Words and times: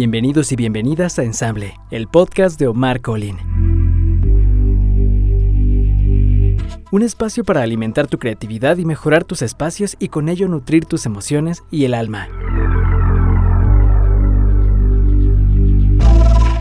Bienvenidos 0.00 0.50
y 0.50 0.56
bienvenidas 0.56 1.18
a 1.18 1.24
Ensamble, 1.24 1.74
el 1.90 2.08
podcast 2.08 2.58
de 2.58 2.66
Omar 2.68 3.02
Colin. 3.02 3.36
Un 6.90 7.02
espacio 7.02 7.44
para 7.44 7.60
alimentar 7.60 8.06
tu 8.06 8.18
creatividad 8.18 8.78
y 8.78 8.86
mejorar 8.86 9.24
tus 9.24 9.42
espacios 9.42 9.96
y 9.98 10.08
con 10.08 10.30
ello 10.30 10.48
nutrir 10.48 10.86
tus 10.86 11.04
emociones 11.04 11.64
y 11.70 11.84
el 11.84 11.92
alma. 11.92 12.28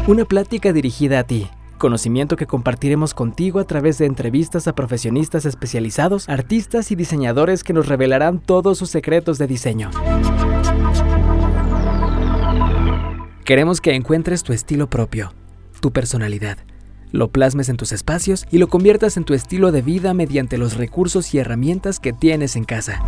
Una 0.08 0.26
plática 0.26 0.74
dirigida 0.74 1.20
a 1.20 1.24
ti, 1.24 1.48
conocimiento 1.78 2.36
que 2.36 2.46
compartiremos 2.46 3.14
contigo 3.14 3.62
a 3.62 3.64
través 3.64 3.98
de 4.00 4.06
entrevistas 4.06 4.68
a 4.68 4.76
profesionistas 4.76 5.46
especializados, 5.46 6.28
artistas 6.28 6.92
y 6.92 6.98
diseñadores 6.98 7.64
que 7.64 7.72
nos 7.72 7.88
revelarán 7.88 8.40
todos 8.40 8.78
sus 8.78 8.90
secretos 8.90 9.38
de 9.38 9.48
diseño. 9.48 9.92
Queremos 13.50 13.82
que 13.82 13.96
encuentres 13.96 14.44
tu 14.44 14.54
estilo 14.54 14.92
propio, 14.92 15.34
tu 15.82 15.92
personalidad, 15.92 16.60
lo 17.12 17.32
plasmes 17.32 17.68
en 17.70 17.78
tus 17.78 17.92
espacios 17.92 18.46
y 18.52 18.60
lo 18.60 18.68
conviertas 18.68 19.18
en 19.18 19.24
tu 19.24 19.34
estilo 19.34 19.72
de 19.72 19.82
vida 19.82 20.14
mediante 20.14 20.60
los 20.60 20.78
recursos 20.78 21.34
y 21.34 21.40
herramientas 21.40 22.00
que 22.00 22.14
tienes 22.14 22.56
en 22.56 22.64
casa. 22.64 23.02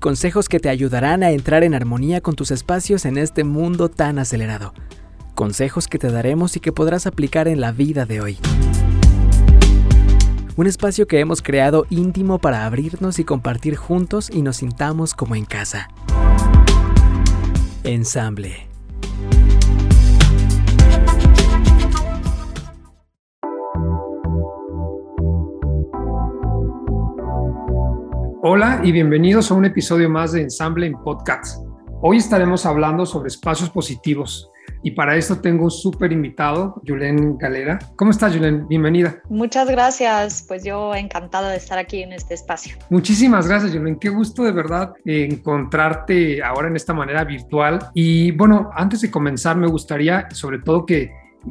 Consejos 0.00 0.48
que 0.48 0.60
te 0.60 0.70
ayudarán 0.70 1.22
a 1.22 1.32
entrar 1.32 1.62
en 1.62 1.74
armonía 1.74 2.22
con 2.22 2.36
tus 2.36 2.52
espacios 2.52 3.04
en 3.04 3.18
este 3.18 3.44
mundo 3.44 3.90
tan 3.90 4.18
acelerado. 4.18 4.72
Consejos 5.34 5.86
que 5.86 5.98
te 5.98 6.10
daremos 6.10 6.56
y 6.56 6.60
que 6.60 6.72
podrás 6.72 7.06
aplicar 7.06 7.48
en 7.48 7.60
la 7.60 7.70
vida 7.70 8.06
de 8.06 8.22
hoy. 8.22 8.38
Un 10.56 10.66
espacio 10.66 11.06
que 11.06 11.20
hemos 11.20 11.42
creado 11.42 11.84
íntimo 11.90 12.38
para 12.38 12.64
abrirnos 12.64 13.18
y 13.18 13.24
compartir 13.24 13.76
juntos 13.76 14.30
y 14.32 14.40
nos 14.40 14.56
sintamos 14.56 15.12
como 15.12 15.34
en 15.34 15.44
casa. 15.44 15.90
Ensamble. 17.84 18.66
Hola 28.42 28.80
y 28.82 28.92
bienvenidos 28.92 29.50
a 29.50 29.54
un 29.54 29.66
episodio 29.66 30.08
más 30.08 30.32
de 30.32 30.40
Ensamble 30.40 30.86
en 30.86 30.94
Podcast. 30.94 31.62
Hoy 32.00 32.16
estaremos 32.16 32.64
hablando 32.64 33.04
sobre 33.04 33.28
espacios 33.28 33.68
positivos 33.68 34.50
y 34.84 34.90
para 34.90 35.16
esto 35.16 35.40
tengo 35.40 35.64
un 35.64 35.70
súper 35.70 36.12
invitado, 36.12 36.80
Julen 36.86 37.38
Galera. 37.38 37.78
¿Cómo 37.96 38.10
estás, 38.10 38.36
Julen? 38.36 38.68
Bienvenida. 38.68 39.22
Muchas 39.30 39.68
gracias. 39.70 40.44
Pues 40.46 40.62
yo 40.62 40.94
encantada 40.94 41.48
de 41.48 41.56
estar 41.56 41.78
aquí 41.78 42.02
en 42.02 42.12
este 42.12 42.34
espacio. 42.34 42.76
Muchísimas 42.90 43.48
gracias, 43.48 43.72
Julen. 43.72 43.96
Qué 43.98 44.10
gusto 44.10 44.44
de 44.44 44.52
verdad 44.52 44.92
encontrarte 45.06 46.42
ahora 46.42 46.68
en 46.68 46.76
esta 46.76 46.92
manera 46.92 47.24
virtual. 47.24 47.78
Y 47.94 48.32
bueno, 48.32 48.70
antes 48.74 49.00
de 49.00 49.10
comenzar, 49.10 49.56
me 49.56 49.66
gustaría 49.66 50.28
sobre 50.30 50.58
todo 50.58 50.84
que 50.84 51.10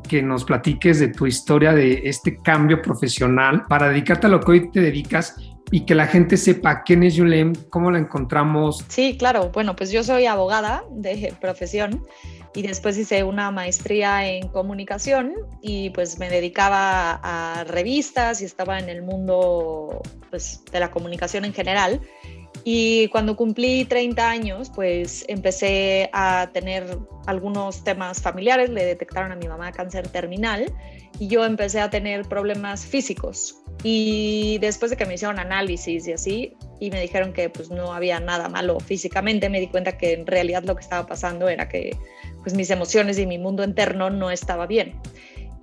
que 0.10 0.24
nos 0.24 0.44
platiques 0.44 1.00
de 1.00 1.10
tu 1.10 1.28
historia 1.28 1.72
de 1.72 2.02
este 2.06 2.38
cambio 2.38 2.82
profesional 2.82 3.66
para 3.68 3.90
dedicarte 3.90 4.26
a 4.26 4.30
lo 4.32 4.40
que 4.40 4.52
hoy 4.52 4.72
te 4.72 4.82
dedicas 4.82 5.36
y 5.72 5.86
que 5.86 5.96
la 5.96 6.08
gente 6.08 6.38
sepa 6.38 6.84
quién 6.84 7.04
es 7.04 7.16
Yulem, 7.16 7.54
cómo 7.70 7.92
la 7.92 8.00
encontramos. 8.00 8.84
Sí, 8.88 9.18
claro. 9.18 9.50
Bueno, 9.50 9.76
pues 9.76 9.92
yo 9.92 10.04
soy 10.04 10.26
abogada 10.26 10.84
de 10.92 11.34
profesión 11.40 12.06
y 12.56 12.62
después 12.62 12.98
hice 12.98 13.24
una 13.24 13.50
maestría 13.52 14.28
en 14.28 14.48
comunicación 14.48 15.34
y 15.62 15.90
pues 15.90 16.20
me 16.20 16.30
dedicaba 16.30 17.20
a 17.24 17.64
revistas 17.64 18.42
y 18.42 18.46
estaba 18.46 18.78
en 18.78 18.90
el 18.90 19.02
mundo 19.02 20.02
pues, 20.30 20.64
de 20.72 20.80
la 20.80 20.92
comunicación 20.92 21.46
en 21.46 21.54
general. 21.54 22.02
Y 22.66 23.08
cuando 23.10 23.36
cumplí 23.36 23.84
30 23.86 24.30
años, 24.30 24.72
pues 24.74 25.26
empecé 25.28 26.10
a 26.14 26.50
tener 26.54 26.98
algunos 27.26 27.84
temas 27.84 28.22
familiares, 28.22 28.70
le 28.70 28.86
detectaron 28.86 29.32
a 29.32 29.36
mi 29.36 29.48
mamá 29.48 29.72
cáncer 29.72 30.08
terminal 30.08 30.74
y 31.20 31.28
yo 31.28 31.44
empecé 31.44 31.82
a 31.82 31.90
tener 31.90 32.24
problemas 32.28 32.86
físicos. 32.86 33.58
Y 33.84 34.60
después 34.60 34.92
de 34.92 34.98
que 34.98 35.06
me 35.06 35.16
hicieron 35.16 35.40
análisis 35.40 36.08
y 36.08 36.14
así, 36.14 36.54
y 36.80 36.90
me 36.90 37.02
dijeron 37.02 37.34
que 37.34 37.50
pues 37.50 37.70
no 37.70 37.94
había 37.94 38.20
nada 38.22 38.48
malo 38.48 38.80
físicamente, 38.80 39.50
me 39.50 39.60
di 39.60 39.68
cuenta 39.68 39.98
que 39.98 40.14
en 40.14 40.26
realidad 40.26 40.64
lo 40.64 40.76
que 40.76 40.82
estaba 40.82 41.06
pasando 41.06 41.50
era 41.50 41.68
que 41.68 41.98
pues 42.44 42.56
mis 42.56 42.70
emociones 42.70 43.20
y 43.20 43.26
mi 43.26 43.38
mundo 43.38 43.64
interno 43.64 44.10
no 44.10 44.32
estaba 44.32 44.68
bien. 44.68 45.00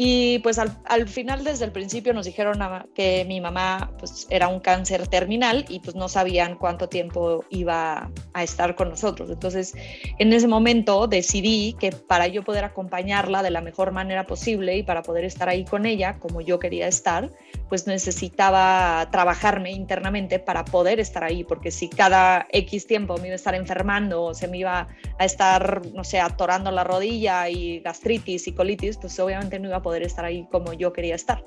Y 0.02 0.38
pues 0.38 0.58
al, 0.58 0.78
al, 0.86 1.06
final 1.06 1.44
desde 1.44 1.66
el 1.66 1.72
principio 1.72 2.14
nos 2.14 2.24
dijeron 2.24 2.58
que 2.94 3.26
mi 3.28 3.38
mamá 3.38 3.92
pues 3.98 4.26
era 4.30 4.48
un 4.48 4.58
cáncer 4.58 5.06
terminal 5.08 5.66
y 5.68 5.80
pues 5.80 5.94
no 5.94 6.08
sabían 6.08 6.56
cuánto 6.56 6.88
tiempo 6.88 7.44
iba 7.50 8.10
a 8.32 8.42
estar 8.42 8.76
con 8.76 8.88
nosotros. 8.88 9.28
Entonces 9.28 9.74
en 10.18 10.32
ese 10.32 10.48
momento 10.48 11.06
decidí 11.06 11.76
que 11.78 11.92
para 11.92 12.28
yo 12.28 12.42
poder 12.42 12.64
acompañarla 12.64 13.42
de 13.42 13.50
la 13.50 13.60
mejor 13.60 13.92
manera 13.92 14.24
posible 14.24 14.78
y 14.78 14.82
para 14.82 15.02
poder 15.02 15.26
estar 15.26 15.50
ahí 15.50 15.66
con 15.66 15.84
ella 15.84 16.18
como 16.18 16.40
yo 16.40 16.58
quería 16.58 16.88
estar, 16.88 17.30
pues 17.70 17.86
necesitaba 17.86 19.08
trabajarme 19.12 19.70
internamente 19.70 20.40
para 20.40 20.64
poder 20.64 20.98
estar 20.98 21.22
ahí, 21.22 21.44
porque 21.44 21.70
si 21.70 21.88
cada 21.88 22.46
X 22.50 22.88
tiempo 22.88 23.16
me 23.18 23.28
iba 23.28 23.34
a 23.34 23.36
estar 23.36 23.54
enfermando 23.54 24.24
o 24.24 24.34
se 24.34 24.48
me 24.48 24.58
iba 24.58 24.88
a 25.18 25.24
estar, 25.24 25.86
no 25.94 26.02
sé, 26.02 26.20
atorando 26.20 26.72
la 26.72 26.82
rodilla 26.82 27.48
y 27.48 27.78
gastritis 27.78 28.48
y 28.48 28.52
colitis, 28.52 28.98
pues 28.98 29.18
obviamente 29.20 29.60
no 29.60 29.68
iba 29.68 29.76
a 29.76 29.82
poder 29.82 30.02
estar 30.02 30.24
ahí 30.24 30.46
como 30.50 30.72
yo 30.72 30.92
quería 30.92 31.14
estar. 31.14 31.44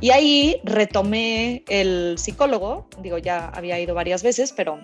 Y 0.00 0.10
ahí 0.10 0.60
retomé 0.62 1.64
el 1.68 2.14
psicólogo, 2.18 2.86
digo, 3.02 3.18
ya 3.18 3.48
había 3.48 3.80
ido 3.80 3.96
varias 3.96 4.22
veces, 4.22 4.52
pero 4.52 4.78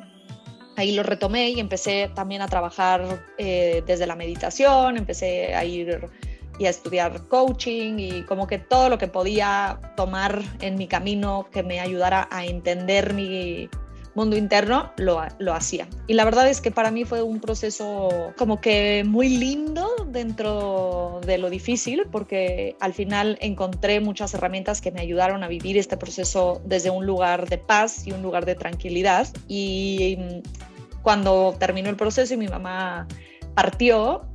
ahí 0.76 0.90
lo 0.90 1.04
retomé 1.04 1.50
y 1.50 1.60
empecé 1.60 2.10
también 2.16 2.42
a 2.42 2.48
trabajar 2.48 3.24
eh, 3.38 3.84
desde 3.86 4.08
la 4.08 4.16
meditación, 4.16 4.96
empecé 4.96 5.54
a 5.54 5.64
ir 5.64 6.10
y 6.58 6.66
a 6.66 6.70
estudiar 6.70 7.26
coaching 7.28 7.98
y 7.98 8.22
como 8.22 8.46
que 8.46 8.58
todo 8.58 8.88
lo 8.88 8.98
que 8.98 9.08
podía 9.08 9.80
tomar 9.96 10.42
en 10.60 10.76
mi 10.76 10.86
camino 10.86 11.48
que 11.52 11.62
me 11.62 11.80
ayudara 11.80 12.28
a 12.30 12.44
entender 12.44 13.14
mi 13.14 13.68
mundo 14.14 14.36
interno, 14.36 14.92
lo, 14.96 15.22
lo 15.38 15.54
hacía. 15.54 15.88
Y 16.06 16.14
la 16.14 16.24
verdad 16.24 16.48
es 16.48 16.60
que 16.60 16.70
para 16.70 16.90
mí 16.90 17.04
fue 17.04 17.22
un 17.22 17.40
proceso 17.40 18.32
como 18.36 18.60
que 18.60 19.02
muy 19.04 19.28
lindo 19.28 19.88
dentro 20.06 21.20
de 21.26 21.38
lo 21.38 21.50
difícil, 21.50 22.06
porque 22.10 22.76
al 22.80 22.94
final 22.94 23.36
encontré 23.40 24.00
muchas 24.00 24.32
herramientas 24.34 24.80
que 24.80 24.92
me 24.92 25.00
ayudaron 25.00 25.42
a 25.42 25.48
vivir 25.48 25.76
este 25.76 25.96
proceso 25.96 26.62
desde 26.64 26.90
un 26.90 27.06
lugar 27.06 27.48
de 27.48 27.58
paz 27.58 28.06
y 28.06 28.12
un 28.12 28.22
lugar 28.22 28.46
de 28.46 28.54
tranquilidad. 28.54 29.26
Y 29.48 30.16
mm, 30.18 31.02
cuando 31.02 31.54
terminó 31.58 31.90
el 31.90 31.96
proceso 31.96 32.34
y 32.34 32.36
mi 32.36 32.48
mamá 32.48 33.08
partió, 33.54 34.26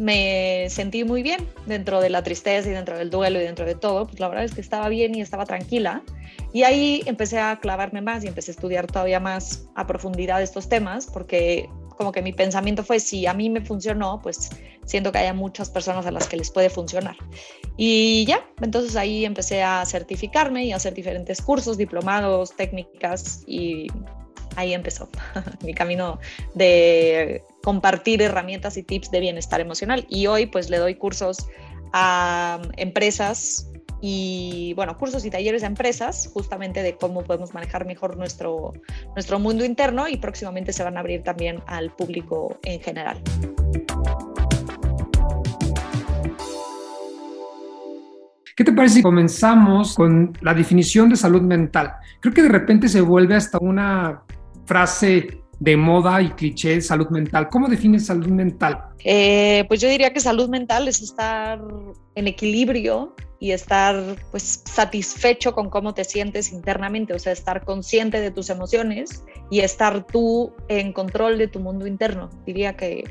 me 0.00 0.66
sentí 0.70 1.04
muy 1.04 1.22
bien 1.22 1.46
dentro 1.66 2.00
de 2.00 2.08
la 2.08 2.22
tristeza 2.22 2.70
y 2.70 2.72
dentro 2.72 2.96
del 2.96 3.10
duelo 3.10 3.38
y 3.38 3.44
dentro 3.44 3.66
de 3.66 3.74
todo, 3.74 4.06
pues 4.06 4.18
la 4.18 4.28
verdad 4.28 4.44
es 4.44 4.54
que 4.54 4.62
estaba 4.62 4.88
bien 4.88 5.14
y 5.14 5.20
estaba 5.20 5.44
tranquila. 5.44 6.02
Y 6.54 6.62
ahí 6.62 7.02
empecé 7.04 7.38
a 7.38 7.60
clavarme 7.60 8.00
más 8.00 8.24
y 8.24 8.28
empecé 8.28 8.50
a 8.50 8.54
estudiar 8.54 8.86
todavía 8.86 9.20
más 9.20 9.68
a 9.74 9.86
profundidad 9.86 10.42
estos 10.42 10.70
temas, 10.70 11.06
porque 11.06 11.68
como 11.98 12.12
que 12.12 12.22
mi 12.22 12.32
pensamiento 12.32 12.82
fue, 12.82 12.98
si 12.98 13.26
a 13.26 13.34
mí 13.34 13.50
me 13.50 13.60
funcionó, 13.60 14.22
pues 14.22 14.48
siento 14.86 15.12
que 15.12 15.18
haya 15.18 15.34
muchas 15.34 15.68
personas 15.68 16.06
a 16.06 16.10
las 16.10 16.28
que 16.28 16.38
les 16.38 16.50
puede 16.50 16.70
funcionar. 16.70 17.16
Y 17.76 18.24
ya, 18.24 18.42
entonces 18.62 18.96
ahí 18.96 19.26
empecé 19.26 19.62
a 19.62 19.84
certificarme 19.84 20.64
y 20.64 20.72
a 20.72 20.76
hacer 20.76 20.94
diferentes 20.94 21.42
cursos, 21.42 21.76
diplomados, 21.76 22.56
técnicas 22.56 23.44
y 23.46 23.86
ahí 24.56 24.72
empezó 24.72 25.10
mi 25.62 25.74
camino 25.74 26.18
de 26.54 27.44
compartir 27.62 28.22
herramientas 28.22 28.76
y 28.76 28.82
tips 28.82 29.10
de 29.10 29.20
bienestar 29.20 29.60
emocional. 29.60 30.06
Y 30.08 30.26
hoy 30.26 30.46
pues 30.46 30.70
le 30.70 30.78
doy 30.78 30.94
cursos 30.94 31.48
a 31.92 32.60
empresas 32.76 33.70
y 34.00 34.72
bueno, 34.74 34.96
cursos 34.96 35.24
y 35.24 35.30
talleres 35.30 35.62
a 35.62 35.66
empresas 35.66 36.30
justamente 36.32 36.82
de 36.82 36.96
cómo 36.96 37.22
podemos 37.22 37.52
manejar 37.52 37.86
mejor 37.86 38.16
nuestro, 38.16 38.72
nuestro 39.14 39.38
mundo 39.38 39.64
interno 39.64 40.08
y 40.08 40.16
próximamente 40.16 40.72
se 40.72 40.82
van 40.82 40.96
a 40.96 41.00
abrir 41.00 41.22
también 41.22 41.62
al 41.66 41.90
público 41.90 42.58
en 42.62 42.80
general. 42.80 43.20
¿Qué 48.56 48.64
te 48.64 48.72
parece 48.72 48.96
si 48.96 49.02
comenzamos 49.02 49.94
con 49.94 50.34
la 50.42 50.52
definición 50.52 51.08
de 51.08 51.16
salud 51.16 51.40
mental? 51.40 51.94
Creo 52.20 52.34
que 52.34 52.42
de 52.42 52.50
repente 52.50 52.88
se 52.88 53.00
vuelve 53.00 53.34
hasta 53.34 53.58
una 53.58 54.22
frase 54.66 55.39
de 55.60 55.76
moda 55.76 56.20
y 56.22 56.30
cliché 56.30 56.80
salud 56.80 57.08
mental. 57.10 57.48
¿Cómo 57.50 57.68
defines 57.68 58.06
salud 58.06 58.26
mental? 58.28 58.82
Eh, 59.04 59.64
pues 59.68 59.80
yo 59.80 59.88
diría 59.88 60.12
que 60.12 60.20
salud 60.20 60.48
mental 60.48 60.88
es 60.88 61.02
estar 61.02 61.60
en 62.14 62.26
equilibrio 62.26 63.14
y 63.38 63.52
estar 63.52 64.16
pues 64.30 64.62
satisfecho 64.64 65.54
con 65.54 65.70
cómo 65.70 65.94
te 65.94 66.04
sientes 66.04 66.52
internamente, 66.52 67.12
o 67.12 67.18
sea, 67.18 67.32
estar 67.32 67.64
consciente 67.64 68.20
de 68.20 68.30
tus 68.30 68.50
emociones 68.50 69.22
y 69.50 69.60
estar 69.60 70.06
tú 70.06 70.52
en 70.68 70.92
control 70.92 71.38
de 71.38 71.48
tu 71.48 71.60
mundo 71.60 71.86
interno. 71.86 72.30
Diría 72.46 72.74
que 72.76 73.04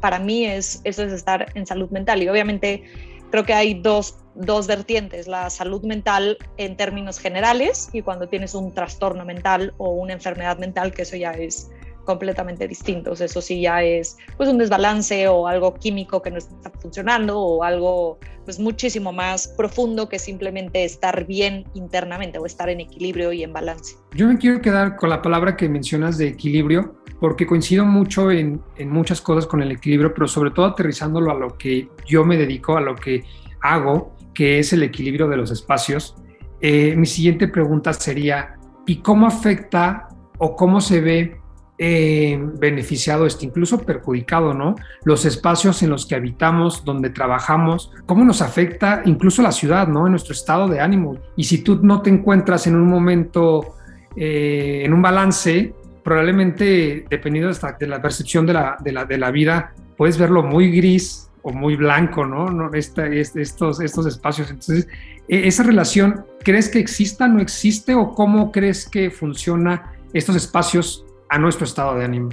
para 0.00 0.18
mí 0.18 0.44
es, 0.44 0.82
eso 0.84 1.02
es 1.02 1.12
estar 1.12 1.52
en 1.54 1.66
salud 1.66 1.90
mental 1.90 2.22
y 2.22 2.28
obviamente 2.28 2.84
creo 3.30 3.44
que 3.44 3.54
hay 3.54 3.74
dos 3.74 4.18
dos 4.34 4.66
vertientes, 4.66 5.28
la 5.28 5.48
salud 5.48 5.82
mental 5.84 6.38
en 6.56 6.76
términos 6.76 7.18
generales 7.18 7.88
y 7.92 8.02
cuando 8.02 8.28
tienes 8.28 8.54
un 8.54 8.74
trastorno 8.74 9.24
mental 9.24 9.74
o 9.78 9.90
una 9.90 10.12
enfermedad 10.12 10.58
mental, 10.58 10.92
que 10.92 11.02
eso 11.02 11.16
ya 11.16 11.30
es 11.32 11.70
completamente 12.04 12.68
distintos. 12.68 13.20
Eso 13.20 13.40
sí 13.40 13.60
ya 13.60 13.82
es 13.82 14.16
pues 14.36 14.48
un 14.48 14.58
desbalance 14.58 15.28
o 15.28 15.46
algo 15.46 15.74
químico 15.74 16.22
que 16.22 16.30
no 16.30 16.38
está 16.38 16.70
funcionando 16.80 17.38
o 17.40 17.62
algo 17.62 18.18
pues 18.44 18.58
muchísimo 18.58 19.12
más 19.12 19.48
profundo 19.48 20.08
que 20.08 20.18
simplemente 20.18 20.84
estar 20.84 21.26
bien 21.26 21.64
internamente 21.74 22.38
o 22.38 22.46
estar 22.46 22.68
en 22.68 22.80
equilibrio 22.80 23.32
y 23.32 23.42
en 23.42 23.52
balance. 23.52 23.96
Yo 24.14 24.28
me 24.28 24.38
quiero 24.38 24.60
quedar 24.60 24.96
con 24.96 25.10
la 25.10 25.22
palabra 25.22 25.56
que 25.56 25.68
mencionas 25.68 26.18
de 26.18 26.28
equilibrio 26.28 26.96
porque 27.20 27.46
coincido 27.46 27.84
mucho 27.84 28.30
en, 28.30 28.60
en 28.76 28.90
muchas 28.90 29.20
cosas 29.20 29.46
con 29.46 29.62
el 29.62 29.72
equilibrio, 29.72 30.12
pero 30.12 30.28
sobre 30.28 30.50
todo 30.50 30.66
aterrizándolo 30.66 31.30
a 31.30 31.34
lo 31.34 31.56
que 31.56 31.88
yo 32.06 32.24
me 32.24 32.36
dedico, 32.36 32.76
a 32.76 32.80
lo 32.80 32.94
que 32.94 33.24
hago, 33.62 34.14
que 34.34 34.58
es 34.58 34.72
el 34.72 34.82
equilibrio 34.82 35.28
de 35.28 35.38
los 35.38 35.50
espacios. 35.50 36.16
Eh, 36.60 36.94
mi 36.96 37.06
siguiente 37.06 37.48
pregunta 37.48 37.92
sería, 37.92 38.56
¿y 38.86 38.96
cómo 38.96 39.26
afecta 39.26 40.08
o 40.38 40.54
cómo 40.56 40.80
se 40.80 41.00
ve 41.00 41.40
eh, 41.76 42.38
beneficiado, 42.60 43.26
este, 43.26 43.46
incluso 43.46 43.78
perjudicado, 43.78 44.54
¿no? 44.54 44.76
Los 45.04 45.24
espacios 45.24 45.82
en 45.82 45.90
los 45.90 46.06
que 46.06 46.14
habitamos, 46.14 46.84
donde 46.84 47.10
trabajamos, 47.10 47.90
cómo 48.06 48.24
nos 48.24 48.42
afecta 48.42 49.02
incluso 49.04 49.42
la 49.42 49.50
ciudad, 49.50 49.88
¿no? 49.88 50.06
En 50.06 50.12
nuestro 50.12 50.34
estado 50.34 50.68
de 50.68 50.80
ánimo. 50.80 51.18
Y 51.36 51.44
si 51.44 51.58
tú 51.64 51.80
no 51.82 52.00
te 52.00 52.10
encuentras 52.10 52.68
en 52.68 52.76
un 52.76 52.88
momento, 52.88 53.74
eh, 54.14 54.82
en 54.84 54.92
un 54.92 55.02
balance, 55.02 55.74
probablemente, 56.04 57.06
dependiendo 57.10 57.52
de 57.52 57.86
la 57.88 58.00
percepción 58.00 58.46
de 58.46 58.52
la, 58.52 58.76
de 58.78 58.92
la, 58.92 59.04
de 59.04 59.18
la 59.18 59.30
vida, 59.32 59.72
puedes 59.96 60.16
verlo 60.16 60.44
muy 60.44 60.70
gris 60.70 61.28
o 61.42 61.52
muy 61.52 61.76
blanco, 61.76 62.24
¿no? 62.24 62.50
no 62.50 62.72
esta, 62.72 63.06
estos, 63.06 63.80
estos 63.80 64.06
espacios. 64.06 64.50
Entonces, 64.50 64.86
e, 65.28 65.48
esa 65.48 65.62
relación, 65.62 66.24
¿crees 66.44 66.68
que 66.68 66.78
exista, 66.78 67.26
no 67.26 67.40
existe 67.40 67.94
o 67.94 68.14
cómo 68.14 68.52
crees 68.52 68.88
que 68.88 69.10
funciona 69.10 69.92
estos 70.12 70.36
espacios 70.36 71.04
a 71.28 71.38
nuestro 71.38 71.64
estado 71.64 71.96
de 71.96 72.04
ánimo. 72.04 72.30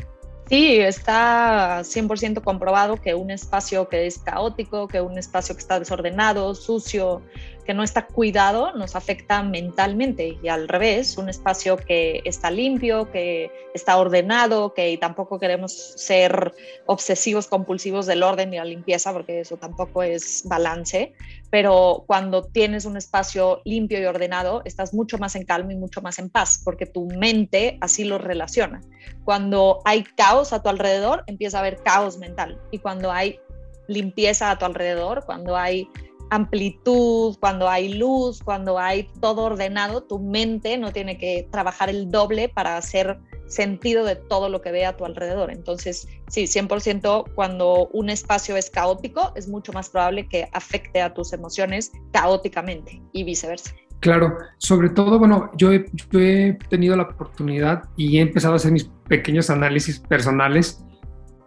Sí, 0.51 0.79
está 0.79 1.79
100% 1.79 2.43
comprobado 2.43 2.97
que 2.97 3.15
un 3.15 3.31
espacio 3.31 3.87
que 3.87 4.05
es 4.05 4.19
caótico, 4.19 4.87
que 4.89 4.99
un 4.99 5.17
espacio 5.17 5.55
que 5.55 5.61
está 5.61 5.79
desordenado, 5.79 6.53
sucio, 6.55 7.21
que 7.61 7.73
no 7.73 7.83
está 7.83 8.07
cuidado, 8.07 8.73
nos 8.73 8.95
afecta 8.95 9.43
mentalmente. 9.43 10.37
Y 10.41 10.47
al 10.47 10.67
revés, 10.67 11.17
un 11.17 11.29
espacio 11.29 11.77
que 11.77 12.21
está 12.25 12.51
limpio, 12.51 13.11
que 13.11 13.51
está 13.73 13.97
ordenado, 13.97 14.73
que 14.73 14.97
tampoco 14.97 15.39
queremos 15.39 15.71
ser 15.95 16.53
obsesivos, 16.85 17.47
compulsivos 17.47 18.05
del 18.05 18.23
orden 18.23 18.53
y 18.53 18.57
la 18.57 18.65
limpieza, 18.65 19.13
porque 19.13 19.41
eso 19.41 19.57
tampoco 19.57 20.03
es 20.03 20.43
balance. 20.45 21.13
Pero 21.49 22.03
cuando 22.07 22.43
tienes 22.43 22.85
un 22.85 22.97
espacio 22.97 23.61
limpio 23.65 24.01
y 24.01 24.05
ordenado, 24.05 24.61
estás 24.65 24.93
mucho 24.93 25.17
más 25.17 25.35
en 25.35 25.45
calma 25.45 25.73
y 25.73 25.75
mucho 25.75 26.01
más 26.01 26.19
en 26.19 26.29
paz, 26.29 26.61
porque 26.63 26.85
tu 26.85 27.07
mente 27.07 27.77
así 27.81 28.03
lo 28.03 28.17
relaciona. 28.17 28.81
Cuando 29.23 29.81
hay 29.85 30.03
caos 30.03 30.53
a 30.53 30.61
tu 30.61 30.69
alrededor, 30.69 31.23
empieza 31.27 31.57
a 31.57 31.61
haber 31.61 31.81
caos 31.83 32.17
mental. 32.17 32.59
Y 32.71 32.79
cuando 32.79 33.11
hay 33.11 33.39
limpieza 33.87 34.51
a 34.51 34.57
tu 34.57 34.65
alrededor, 34.65 35.25
cuando 35.25 35.57
hay 35.57 35.87
amplitud, 36.31 37.37
cuando 37.39 37.69
hay 37.69 37.93
luz, 37.93 38.41
cuando 38.41 38.79
hay 38.79 39.07
todo 39.19 39.43
ordenado, 39.43 40.01
tu 40.03 40.17
mente 40.17 40.77
no 40.77 40.91
tiene 40.91 41.17
que 41.17 41.47
trabajar 41.51 41.89
el 41.89 42.09
doble 42.09 42.47
para 42.47 42.77
hacer 42.77 43.19
sentido 43.47 44.05
de 44.05 44.15
todo 44.15 44.47
lo 44.47 44.61
que 44.61 44.71
ve 44.71 44.85
a 44.85 44.95
tu 44.95 45.03
alrededor. 45.03 45.51
Entonces, 45.51 46.07
sí, 46.29 46.43
100% 46.43 47.33
cuando 47.35 47.89
un 47.91 48.09
espacio 48.09 48.55
es 48.55 48.69
caótico, 48.69 49.33
es 49.35 49.49
mucho 49.49 49.73
más 49.73 49.89
probable 49.89 50.27
que 50.29 50.47
afecte 50.53 51.01
a 51.01 51.13
tus 51.13 51.33
emociones 51.33 51.91
caóticamente 52.13 53.01
y 53.11 53.25
viceversa. 53.25 53.75
Claro, 53.99 54.37
sobre 54.57 54.89
todo, 54.89 55.19
bueno, 55.19 55.51
yo 55.57 55.73
he, 55.73 55.85
yo 56.11 56.19
he 56.19 56.57
tenido 56.69 56.95
la 56.95 57.03
oportunidad 57.03 57.83
y 57.97 58.17
he 58.17 58.21
empezado 58.21 58.53
a 58.53 58.55
hacer 58.55 58.71
mis 58.71 58.85
pequeños 59.07 59.49
análisis 59.49 59.99
personales 59.99 60.83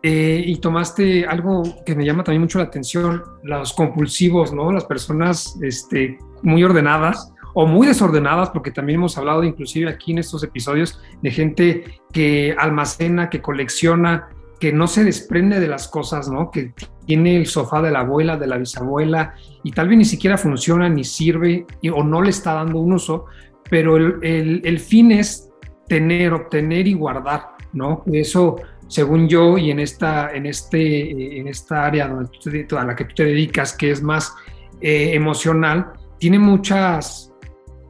eh, 0.07 0.43
y 0.45 0.57
tomaste 0.57 1.25
algo 1.25 1.63
que 1.87 1.95
me 1.95 2.05
llama 2.05 2.25
también 2.25 2.43
mucho 2.43 2.59
la 2.59 2.65
atención, 2.65 3.23
los 3.43 3.73
compulsivos, 3.73 4.53
¿no? 4.53 4.71
Las 4.71 4.85
personas 4.85 5.59
este, 5.63 6.19
muy 6.43 6.63
ordenadas 6.63 7.33
o 7.55 7.67
muy 7.67 7.87
desordenadas, 7.87 8.51
porque 8.51 8.71
también 8.71 8.99
hemos 8.99 9.17
hablado 9.17 9.43
inclusive 9.45 9.89
aquí 9.89 10.13
en 10.13 10.19
estos 10.19 10.45
episodios 10.45 11.01
de 11.23 11.31
gente 11.31 11.85
que 12.13 12.55
almacena, 12.59 13.31
que 13.31 13.41
colecciona, 13.41 14.29
que 14.61 14.75
no 14.75 14.89
se 14.89 15.05
desprende 15.05 15.59
de 15.59 15.69
las 15.69 15.89
cosas, 15.89 16.29
¿no? 16.29 16.51
Que 16.51 16.75
tiene 17.07 17.39
el 17.39 17.47
sofá 17.47 17.81
de 17.81 17.91
la 17.91 18.01
abuela, 18.01 18.37
de 18.37 18.47
la 18.47 18.59
bisabuela, 18.59 19.33
y 19.63 19.73
tal 19.73 19.89
vez 19.89 19.97
ni 19.97 20.05
siquiera 20.05 20.37
funciona 20.37 20.87
ni 20.91 21.05
sirve 21.05 21.65
o 21.95 22.05
no 22.05 22.21
le 22.21 22.29
está 22.29 22.53
dando 22.53 22.79
un 22.79 22.93
uso, 22.93 23.25
pero 23.71 23.97
el, 23.97 24.19
el, 24.21 24.61
el 24.65 24.81
fin 24.81 25.13
es 25.13 25.49
tener, 25.89 26.35
obtener 26.35 26.87
y 26.89 26.93
guardar, 26.93 27.57
¿no? 27.73 28.03
Eso 28.13 28.57
según 28.89 29.29
yo, 29.29 29.59
y 29.59 29.71
en 29.71 29.81
esta, 29.81 30.33
en 30.33 30.47
este, 30.47 31.39
en 31.39 31.49
esta 31.49 31.85
área 31.87 32.09
donde 32.09 32.67
a 32.79 32.85
la 32.85 32.95
que 32.95 33.05
tú 33.05 33.15
te 33.17 33.25
dedicas, 33.25 33.73
que 33.77 33.91
es 33.91 34.03
más 34.03 34.33
eh, 34.81 35.15
emocional, 35.15 35.93
tiene 36.19 36.39
muchas, 36.39 37.33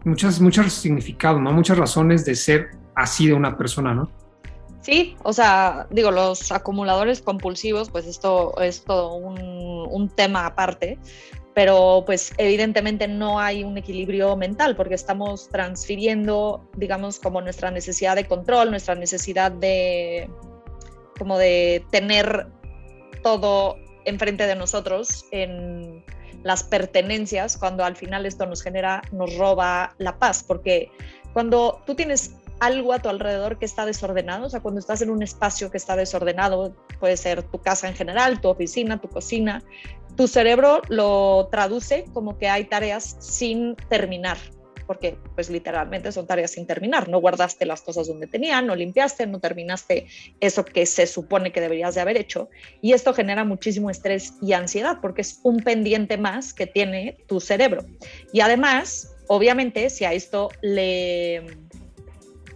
muchas, 0.05 0.41
muchos 0.41 0.73
significados. 0.73 1.41
Muchas 1.41 1.79
razones 1.79 2.25
de 2.25 2.35
ser 2.35 2.71
así 2.95 3.27
de 3.27 3.35
una 3.35 3.57
persona, 3.57 3.95
¿no? 3.95 4.11
Sí, 4.83 5.17
o 5.23 5.33
sea, 5.33 5.87
digo, 5.91 6.11
los 6.11 6.53
acumuladores 6.53 7.23
compulsivos, 7.23 7.91
pues 7.91 8.07
esto 8.07 8.55
es 8.61 8.85
todo 8.85 9.15
un, 9.15 9.39
un 9.41 10.09
tema 10.11 10.45
aparte, 10.45 10.99
pero 11.55 12.03
pues 12.05 12.35
evidentemente 12.37 13.09
no 13.09 13.41
hay 13.41 13.65
un 13.65 13.79
equilibrio 13.79 14.37
mental 14.37 14.77
porque 14.77 14.95
estamos 14.95 15.49
transfiriendo, 15.49 16.69
digamos, 16.77 17.19
como 17.19 17.41
nuestra 17.41 17.71
necesidad 17.71 18.15
de 18.15 18.27
control, 18.27 18.71
nuestra 18.71 18.95
necesidad 18.95 19.53
de, 19.53 20.29
como 21.19 21.39
de 21.39 21.85
tener 21.91 22.47
todo 23.23 23.77
enfrente 24.05 24.47
de 24.47 24.55
nosotros 24.55 25.25
en 25.31 26.05
las 26.43 26.63
pertenencias, 26.63 27.57
cuando 27.57 27.85
al 27.85 27.97
final 27.97 28.27
esto 28.27 28.47
nos 28.47 28.63
genera, 28.63 29.03
nos 29.13 29.37
roba 29.37 29.95
la 29.99 30.19
paz, 30.19 30.45
porque 30.47 30.91
cuando 31.33 31.83
tú 31.87 31.95
tienes 31.95 32.37
algo 32.61 32.93
a 32.93 32.99
tu 33.01 33.09
alrededor 33.09 33.59
que 33.59 33.65
está 33.65 33.87
desordenado, 33.87 34.47
o 34.47 34.51
sea, 34.51 34.61
cuando 34.61 34.79
estás 34.79 35.03
en 35.03 35.11
un 35.11 35.23
espacio 35.23 35.71
que 35.71 35.79
está 35.79 35.97
desordenado, 35.97 36.75
puede 37.01 37.17
ser 37.17 37.43
tu 37.43 37.61
casa 37.61 37.89
en 37.89 37.95
general, 37.95 38.41
tu 38.41 38.49
oficina, 38.49 39.01
tu 39.01 39.09
cocina, 39.09 39.63
tu 40.17 40.29
cerebro 40.29 40.83
lo 40.89 41.49
traduce 41.51 42.05
como 42.13 42.39
que 42.39 42.49
hay 42.49 42.65
tareas 42.65 43.17
sin 43.19 43.75
terminar, 43.89 44.37
porque 44.87 45.17
pues 45.35 45.51
literalmente 45.51 46.13
son 46.13 46.27
tareas 46.27 46.53
sin 46.53 46.67
terminar, 46.67 47.09
no 47.09 47.21
guardaste 47.21 47.67
las 47.67 47.83
cosas 47.83 48.07
donde 48.07 48.27
tenían, 48.27 48.67
no 48.67 48.77
limpiaste, 48.77 49.27
no 49.27 49.41
terminaste 49.41 50.07
eso 50.41 50.65
que 50.65 50.87
se 50.87 51.07
supone 51.07 51.53
que 51.53 51.61
deberías 51.61 51.95
de 51.95 52.01
haber 52.01 52.17
hecho 52.17 52.51
y 52.83 52.93
esto 52.93 53.15
genera 53.15 53.45
muchísimo 53.45 53.91
estrés 53.91 54.35
y 54.43 54.53
ansiedad 54.53 54.99
porque 55.01 55.23
es 55.23 55.41
un 55.43 55.59
pendiente 55.59 56.17
más 56.19 56.53
que 56.55 56.67
tiene 56.67 57.17
tu 57.27 57.41
cerebro. 57.41 57.85
Y 58.33 58.41
además, 58.41 59.15
obviamente, 59.29 59.91
si 59.91 60.05
a 60.05 60.13
esto 60.13 60.51
le 60.63 61.43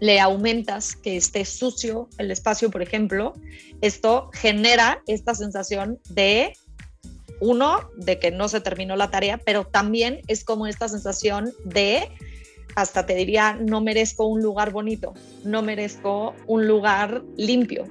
le 0.00 0.20
aumentas 0.20 0.94
que 0.96 1.16
esté 1.16 1.44
sucio 1.44 2.08
el 2.18 2.30
espacio, 2.30 2.70
por 2.70 2.82
ejemplo, 2.82 3.34
esto 3.80 4.30
genera 4.32 5.02
esta 5.06 5.34
sensación 5.34 5.98
de 6.10 6.52
uno, 7.40 7.90
de 7.96 8.18
que 8.18 8.30
no 8.30 8.48
se 8.48 8.60
terminó 8.60 8.96
la 8.96 9.10
tarea, 9.10 9.38
pero 9.38 9.64
también 9.64 10.20
es 10.26 10.44
como 10.44 10.66
esta 10.66 10.88
sensación 10.88 11.52
de, 11.64 12.08
hasta 12.74 13.06
te 13.06 13.14
diría, 13.14 13.58
no 13.60 13.80
merezco 13.80 14.26
un 14.26 14.42
lugar 14.42 14.70
bonito, 14.70 15.14
no 15.44 15.62
merezco 15.62 16.34
un 16.46 16.66
lugar 16.66 17.22
limpio, 17.36 17.86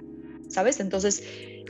¿sabes? 0.50 0.80
Entonces, 0.80 1.24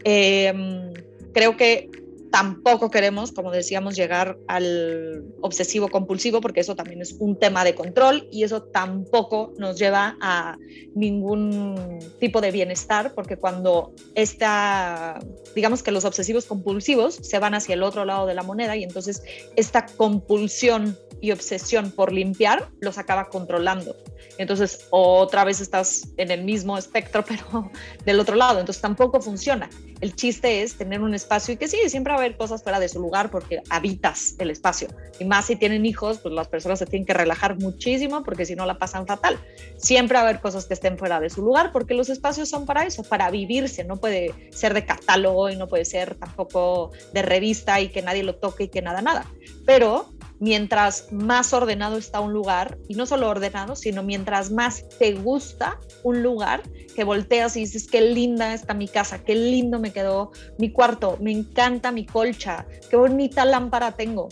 em, 0.04 0.94
creo 1.34 1.58
que 1.58 1.90
tampoco 2.32 2.90
queremos, 2.90 3.32
como 3.32 3.52
decíamos, 3.52 3.96
llegar 3.96 4.38
al 4.48 5.26
obsesivo 5.42 5.88
compulsivo, 5.90 6.42
porque 6.42 6.60
eso 6.60 6.76
también 6.76 7.02
es 7.02 7.16
un 7.20 7.38
tema 7.40 7.64
de 7.64 7.76
control 7.76 8.28
y 8.32 8.44
eso 8.44 8.64
tampoco 8.64 9.54
nos 9.58 9.78
lleva 9.78 10.18
a 10.22 10.58
ningún 10.96 12.00
tipo 12.20 12.42
de 12.42 12.52
bienestar, 12.52 13.14
porque 13.14 13.38
cuando 13.38 13.94
está, 14.16 15.20
digamos 15.56 15.84
que 15.84 15.92
los 15.92 16.06
obsesivos 16.06 16.46
compulsivos 16.46 17.16
se 17.16 17.40
van 17.40 17.54
hacia 17.54 17.74
el 17.74 17.84
otro 17.84 18.06
lado 18.06 18.26
de 18.26 18.34
la 18.34 18.44
moneda 18.44 18.76
y 18.76 18.84
entonces 18.84 19.24
esta 19.56 19.86
compulsión 19.86 20.98
y 21.22 21.32
obsesión 21.32 21.92
por 21.92 22.12
limpiar 22.12 22.70
los 22.80 22.98
acaba 22.98 23.30
controlando. 23.30 23.96
Entonces, 24.38 24.88
otra 24.92 25.44
vez 25.44 25.62
estás 25.62 26.10
en 26.18 26.32
el 26.32 26.44
mismo 26.44 26.78
espectro, 26.78 27.24
pero 27.28 27.72
del 28.06 28.20
otro 28.20 28.36
lado. 28.36 28.60
Entonces, 28.60 28.82
tampoco 28.82 29.22
funciona. 29.22 29.70
El 30.02 30.16
chiste 30.16 30.62
es 30.62 30.76
tener 30.76 31.02
un 31.02 31.14
espacio 31.14 31.54
y 31.54 31.58
que 31.58 31.68
sí, 31.68 31.78
siempre 31.88 32.14
va 32.14 32.20
a 32.20 32.22
haber 32.22 32.38
cosas 32.38 32.64
fuera 32.64 32.80
de 32.80 32.88
su 32.88 33.00
lugar 33.00 33.32
porque 33.32 33.62
habitas 33.70 34.36
el 34.38 34.52
espacio. 34.52 34.88
Y 35.20 35.26
más 35.26 35.46
si 35.46 35.56
tienen 35.56 35.86
hijos, 35.86 36.20
pues 36.20 36.34
las 36.34 36.48
personas 36.48 36.80
se 36.80 36.86
tienen 36.86 37.06
que 37.06 37.14
relajar 37.14 37.60
muchísimo 37.60 38.24
porque 38.24 38.46
si 38.46 38.56
no 38.56 38.66
la 38.66 38.78
pasan 38.78 39.08
fatal. 39.08 39.40
Siempre 39.78 40.16
va 40.16 40.22
a 40.22 40.24
haber 40.30 40.42
cosas 40.42 40.66
que 40.66 40.74
estén 40.74 40.98
fuera 40.98 41.20
de 41.20 41.30
su 41.30 41.42
lugar 41.42 41.72
porque 41.72 41.94
los 41.94 42.10
espacios 42.10 42.50
son 42.50 42.66
para 42.66 42.86
eso, 42.86 43.04
para 43.04 43.32
vivirse. 43.32 43.84
No 43.84 43.98
puede 43.98 44.34
ser 44.52 44.74
de 44.74 44.86
catálogo 44.86 45.50
y 45.50 45.56
no 45.56 45.68
puede 45.68 45.86
ser 45.86 46.16
tampoco 46.16 46.92
de 47.14 47.22
revista 47.22 47.82
y 47.82 47.90
que 47.90 48.02
nadie 48.02 48.24
lo 48.24 48.36
toque 48.36 48.66
y 48.66 48.68
que 48.70 48.82
nada, 48.82 49.02
nada. 49.02 49.26
Pero 49.66 50.10
mientras 50.40 51.12
más 51.12 51.54
ordenado 51.54 51.98
está 51.98 52.20
un 52.20 52.34
lugar, 52.34 52.78
y 52.88 52.96
no 52.96 53.06
solo 53.06 53.30
ordenado, 53.30 53.76
sino 53.76 54.04
mientras 54.04 54.52
más 54.52 54.86
te 55.00 55.14
gusta 55.14 55.80
un 56.04 56.22
lugar, 56.24 56.64
que 56.96 57.04
volteas 57.04 57.56
y 57.58 57.62
dices, 57.62 57.88
qué 57.88 58.02
linda 58.02 58.54
está 58.54 58.74
mi 58.74 58.88
casa, 58.88 59.24
qué 59.24 59.36
lindo 59.36 59.80
me 59.80 59.92
quedó 59.92 60.32
mi 60.58 60.72
cuarto, 60.72 61.18
me 61.22 61.32
encanta 61.32 61.92
mi 61.92 62.06
colcha, 62.06 62.66
qué 62.90 62.96
bonita 62.96 63.46
lámpara 63.46 63.92
tengo. 63.92 64.30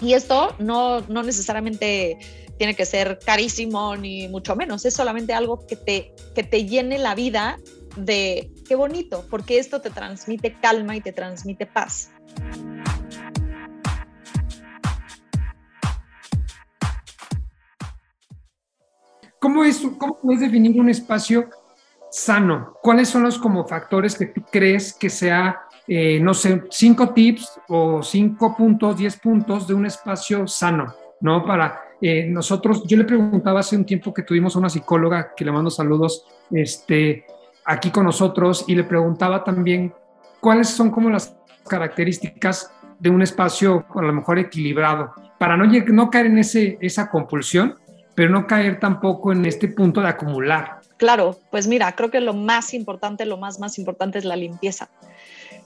Y 0.00 0.14
esto 0.14 0.54
no, 0.58 1.00
no 1.02 1.22
necesariamente 1.22 2.18
tiene 2.58 2.74
que 2.74 2.86
ser 2.86 3.18
carísimo 3.24 3.96
ni 3.96 4.28
mucho 4.28 4.56
menos, 4.56 4.84
es 4.84 4.94
solamente 4.94 5.34
algo 5.34 5.66
que 5.66 5.76
te, 5.76 6.14
que 6.34 6.42
te 6.42 6.64
llene 6.64 6.98
la 6.98 7.14
vida 7.14 7.58
de 7.96 8.50
qué 8.66 8.74
bonito, 8.74 9.26
porque 9.30 9.58
esto 9.58 9.80
te 9.80 9.90
transmite 9.90 10.58
calma 10.60 10.96
y 10.96 11.00
te 11.00 11.12
transmite 11.12 11.66
paz. 11.66 12.10
¿Cómo, 19.42 19.64
es, 19.64 19.84
¿Cómo 19.98 20.20
puedes 20.20 20.40
definir 20.40 20.80
un 20.80 20.88
espacio 20.88 21.50
sano? 22.12 22.74
¿Cuáles 22.80 23.08
son 23.08 23.24
los 23.24 23.38
como 23.38 23.66
factores 23.66 24.16
que 24.16 24.26
tú 24.26 24.40
crees 24.52 24.94
que 24.94 25.10
sea, 25.10 25.62
eh, 25.88 26.20
no 26.20 26.32
sé, 26.32 26.62
cinco 26.70 27.08
tips 27.08 27.60
o 27.66 28.04
cinco 28.04 28.56
puntos, 28.56 28.96
diez 28.96 29.18
puntos 29.18 29.66
de 29.66 29.74
un 29.74 29.84
espacio 29.84 30.46
sano, 30.46 30.94
¿no? 31.20 31.44
Para 31.44 31.80
eh, 32.00 32.28
nosotros, 32.28 32.84
yo 32.86 32.96
le 32.96 33.02
preguntaba 33.02 33.58
hace 33.58 33.76
un 33.76 33.84
tiempo 33.84 34.14
que 34.14 34.22
tuvimos 34.22 34.54
a 34.54 34.60
una 34.60 34.68
psicóloga, 34.68 35.34
que 35.36 35.44
le 35.44 35.50
mando 35.50 35.70
saludos, 35.70 36.24
este, 36.52 37.26
aquí 37.64 37.90
con 37.90 38.04
nosotros, 38.04 38.64
y 38.68 38.76
le 38.76 38.84
preguntaba 38.84 39.42
también 39.42 39.92
cuáles 40.38 40.68
son 40.68 40.92
como 40.92 41.10
las 41.10 41.36
características 41.68 42.70
de 43.00 43.10
un 43.10 43.22
espacio 43.22 43.86
a 43.92 44.02
lo 44.02 44.12
mejor 44.12 44.38
equilibrado, 44.38 45.12
para 45.36 45.56
no, 45.56 45.64
no 45.66 46.10
caer 46.10 46.26
en 46.26 46.38
ese, 46.38 46.78
esa 46.80 47.10
compulsión, 47.10 47.81
pero 48.14 48.30
no 48.30 48.46
caer 48.46 48.80
tampoco 48.80 49.32
en 49.32 49.46
este 49.46 49.68
punto 49.68 50.00
de 50.00 50.08
acumular. 50.08 50.80
Claro, 50.96 51.38
pues 51.50 51.66
mira, 51.66 51.92
creo 51.92 52.10
que 52.10 52.20
lo 52.20 52.34
más 52.34 52.74
importante, 52.74 53.26
lo 53.26 53.36
más, 53.36 53.58
más 53.58 53.78
importante 53.78 54.18
es 54.18 54.24
la 54.24 54.36
limpieza. 54.36 54.88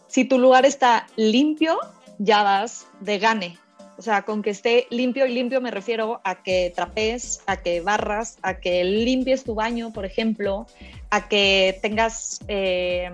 Si 0.07 0.25
tu 0.25 0.39
lugar 0.39 0.65
está 0.65 1.07
limpio, 1.17 1.79
ya 2.19 2.43
vas 2.43 2.87
de 3.01 3.19
gane. 3.19 3.59
O 3.99 4.03
sea, 4.03 4.23
con 4.23 4.43
que 4.43 4.51
esté 4.51 4.87
limpio 4.91 5.27
y 5.27 5.33
limpio 5.33 5.61
me 5.61 5.71
refiero 5.71 6.21
a 6.23 6.43
que 6.43 6.73
trapes, 6.75 7.43
a 7.47 7.57
que 7.57 7.81
barras, 7.81 8.39
a 8.43 8.55
que 8.61 8.85
limpies 8.85 9.45
tu 9.45 9.55
baño, 9.55 9.93
por 9.93 10.05
ejemplo, 10.05 10.67
a 11.11 11.29
que 11.29 11.79
tengas, 11.81 12.41
eh, 12.49 13.11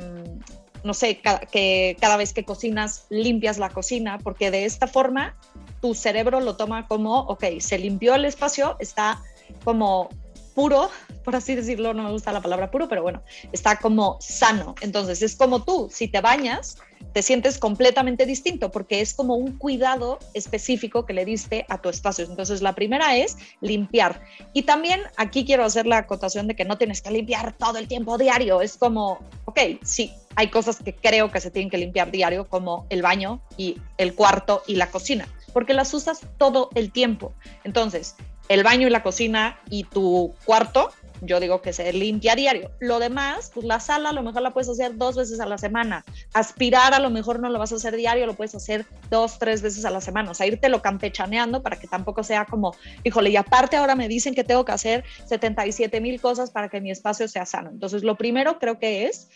no 0.83 0.93
sé, 0.93 1.21
que 1.53 1.97
cada 2.01 2.17
vez 2.17 2.33
que 2.33 2.45
cocinas 2.45 3.07
limpias 3.11 3.59
la 3.59 3.71
cocina, 3.71 4.19
porque 4.19 4.51
de 4.51 4.65
esta 4.65 4.89
forma 4.89 5.37
tu 5.83 5.95
cerebro 5.95 6.41
lo 6.41 6.57
toma 6.57 6.87
como, 6.87 7.21
ok, 7.23 7.45
se 7.59 7.77
limpió 7.77 8.15
el 8.15 8.25
espacio, 8.25 8.77
está 8.79 9.21
como 9.65 10.09
puro, 10.55 10.91
por 11.25 11.35
así 11.35 11.55
decirlo, 11.55 11.93
no 11.93 12.05
me 12.05 12.12
gusta 12.12 12.33
la 12.33 12.41
palabra 12.41 12.71
puro, 12.71 12.89
pero 12.89 13.03
bueno, 13.03 13.23
está 13.53 13.77
como 13.77 14.17
sano. 14.21 14.75
Entonces 14.81 15.23
es 15.23 15.35
como 15.35 15.65
tú, 15.65 15.89
si 15.91 16.09
te 16.09 16.21
bañas, 16.21 16.79
te 17.12 17.23
sientes 17.23 17.59
completamente 17.59 18.27
distinto 18.27 18.71
porque 18.71 19.01
es 19.01 19.15
como 19.15 19.35
un 19.35 19.59
cuidado 19.59 20.19
específico 20.35 21.05
que 21.05 21.15
le 21.15 21.25
diste 21.25 21.67
a 21.69 21.79
tu 21.79 21.89
espacio. 21.89 22.25
Entonces 22.25 22.62
la 22.62 22.75
primera 22.75 23.17
es 23.17 23.37
limpiar. 23.61 24.23
Y 24.53 24.62
también 24.62 25.01
aquí 25.17 25.45
quiero 25.45 25.65
hacer 25.65 25.87
la 25.87 25.99
acotación 25.99 26.47
de 26.47 26.55
que 26.55 26.65
no 26.65 26.79
tienes 26.79 27.03
que 27.03 27.11
limpiar 27.11 27.57
todo 27.57 27.79
el 27.79 27.89
tiempo 27.89 28.19
diario. 28.19 28.62
Es 28.62 28.77
como, 28.77 29.19
ok, 29.47 29.59
sí, 29.83 30.12
hay 30.37 30.49
cosas 30.49 30.79
que 30.83 30.95
creo 30.95 31.31
que 31.31 31.41
se 31.41 31.51
tienen 31.51 31.71
que 31.71 31.79
limpiar 31.79 32.11
diario, 32.11 32.49
como 32.49 32.87
el 32.91 33.03
baño 33.03 33.43
y 33.57 33.79
el 33.99 34.15
cuarto 34.15 34.62
y 34.67 34.77
la 34.77 34.91
cocina, 34.91 35.29
porque 35.52 35.75
las 35.75 35.92
usas 35.94 36.21
todo 36.38 36.71
el 36.75 36.92
tiempo. 36.92 37.35
Entonces, 37.64 38.16
el 38.49 38.62
baño 38.62 38.87
y 38.87 38.90
la 38.90 39.02
cocina 39.02 39.61
y 39.71 39.85
tu 39.85 40.35
cuarto, 40.44 40.90
yo 41.23 41.38
digo 41.38 41.62
que 41.62 41.73
se 41.73 41.92
limpia 41.92 42.35
diario. 42.35 42.71
Lo 42.80 42.99
demás, 42.99 43.52
pues 43.54 43.64
la 43.64 43.78
sala 43.78 44.11
a 44.11 44.12
lo 44.12 44.23
mejor 44.23 44.42
la 44.42 44.52
puedes 44.52 44.68
hacer 44.68 44.97
dos 44.97 45.16
veces 45.16 45.38
a 45.40 45.47
la 45.47 45.56
semana. 45.56 46.04
Aspirar 46.35 46.94
a 46.94 46.99
lo 46.99 47.11
mejor 47.11 47.38
no 47.38 47.49
lo 47.49 47.59
vas 47.59 47.73
a 47.73 47.76
hacer 47.76 47.97
diario, 47.97 48.26
lo 48.26 48.35
puedes 48.35 48.54
hacer 48.54 48.87
dos, 49.09 49.38
tres 49.38 49.62
veces 49.62 49.85
a 49.85 49.90
la 49.90 50.00
semana. 50.00 50.32
O 50.32 50.35
sea, 50.35 50.47
irte 50.47 50.68
lo 50.68 50.82
campechaneando 50.82 51.62
para 51.62 51.78
que 51.78 51.87
tampoco 51.87 52.25
sea 52.25 52.44
como, 52.44 52.75
híjole, 53.04 53.30
y 53.30 53.37
aparte 53.37 53.76
ahora 53.76 53.94
me 53.94 54.09
dicen 54.09 54.35
que 54.35 54.42
tengo 54.42 54.64
que 54.64 54.73
hacer 54.73 55.04
77 55.26 56.00
mil 56.00 56.21
cosas 56.21 56.50
para 56.50 56.68
que 56.68 56.80
mi 56.80 56.90
espacio 56.90 57.28
sea 57.28 57.47
sano. 57.47 57.71
Entonces, 57.71 58.02
lo 58.02 58.16
primero 58.16 58.59
creo 58.59 58.78
que 58.80 59.06
es 59.06 59.28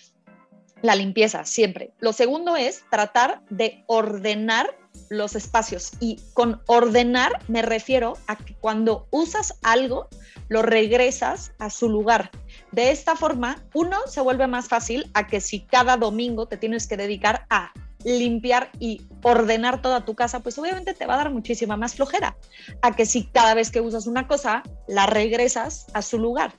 la 0.82 0.94
limpieza, 0.94 1.44
siempre. 1.44 1.90
Lo 2.00 2.12
segundo 2.12 2.56
es 2.56 2.85
tratar 2.90 3.42
de 3.49 3.85
ordenar 3.87 4.76
los 5.09 5.35
espacios 5.35 5.93
y 6.00 6.21
con 6.35 6.61
ordenar 6.67 7.33
me 7.49 7.62
refiero 7.62 8.17
a 8.26 8.37
que 8.37 8.55
cuando 8.55 9.07
usas 9.11 9.55
algo, 9.62 10.09
lo 10.49 10.62
regresas 10.62 11.53
a 11.59 11.71
su 11.71 11.88
lugar. 11.88 12.31
De 12.73 12.91
esta 12.91 13.17
forma, 13.17 13.62
uno 13.75 13.97
se 14.07 14.21
vuelve 14.21 14.47
más 14.47 14.69
fácil 14.69 15.11
a 15.15 15.26
que 15.26 15.41
si 15.41 15.61
cada 15.61 15.97
domingo 15.97 16.47
te 16.47 16.57
tienes 16.57 16.87
que 16.87 16.97
dedicar 16.97 17.47
a 17.50 17.73
limpiar 18.05 18.71
y 18.79 19.03
ordenar 19.23 19.83
toda 19.83 20.05
tu 20.05 20.15
casa, 20.15 20.41
pues 20.41 20.59
obviamente 20.59 20.95
te 20.95 21.07
va 21.07 21.15
a 21.15 21.19
dar 21.19 21.31
muchísima 21.31 21.76
más 21.76 21.95
flojera 21.95 22.37
a 22.83 22.95
que 22.95 23.05
si 23.05 23.25
cada 23.25 23.55
vez 23.55 23.71
que 23.71 23.81
usas 23.81 24.07
una 24.07 24.29
cosa, 24.29 24.62
la 24.87 25.07
regresas 25.07 25.87
a 25.93 26.03
su 26.03 26.19
lugar. 26.19 26.55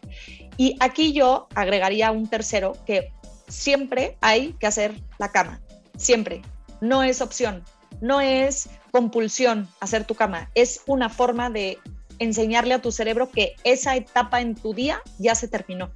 Y 0.58 0.75
aquí 0.79 1.13
yo 1.13 1.48
agregaría 1.56 2.12
un 2.12 2.27
tercero 2.27 2.74
que 2.86 3.13
siempre 3.48 4.17
hay 4.20 4.53
que 4.60 4.67
hacer 4.67 5.00
la 5.20 5.32
cama, 5.32 5.62
siempre. 5.96 6.41
No 6.82 7.03
es 7.03 7.22
opción, 7.22 7.63
no 8.01 8.22
es 8.22 8.70
compulsión 8.91 9.67
hacer 9.79 10.06
tu 10.06 10.15
cama, 10.15 10.50
es 10.56 10.82
una 10.88 11.10
forma 11.10 11.50
de 11.50 11.77
enseñarle 12.20 12.74
a 12.74 12.82
tu 12.82 12.91
cerebro 12.91 13.29
que 13.29 13.56
esa 13.63 13.96
etapa 13.96 14.41
en 14.41 14.56
tu 14.56 14.74
día 14.74 15.01
ya 15.20 15.36
se 15.36 15.48
terminó. 15.48 15.91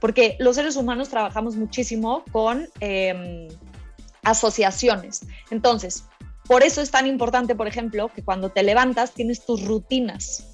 Porque 0.00 0.36
los 0.38 0.56
seres 0.56 0.76
humanos 0.76 1.08
trabajamos 1.08 1.56
muchísimo 1.56 2.24
con 2.32 2.68
em, 2.80 3.48
asociaciones. 4.22 5.22
Entonces, 5.50 6.04
por 6.46 6.62
eso 6.62 6.80
es 6.80 6.90
tan 6.90 7.06
importante, 7.06 7.54
por 7.54 7.68
ejemplo, 7.68 8.10
que 8.14 8.22
cuando 8.22 8.50
te 8.50 8.62
levantas 8.62 9.12
tienes 9.12 9.44
tus 9.44 9.64
rutinas. 9.64 10.44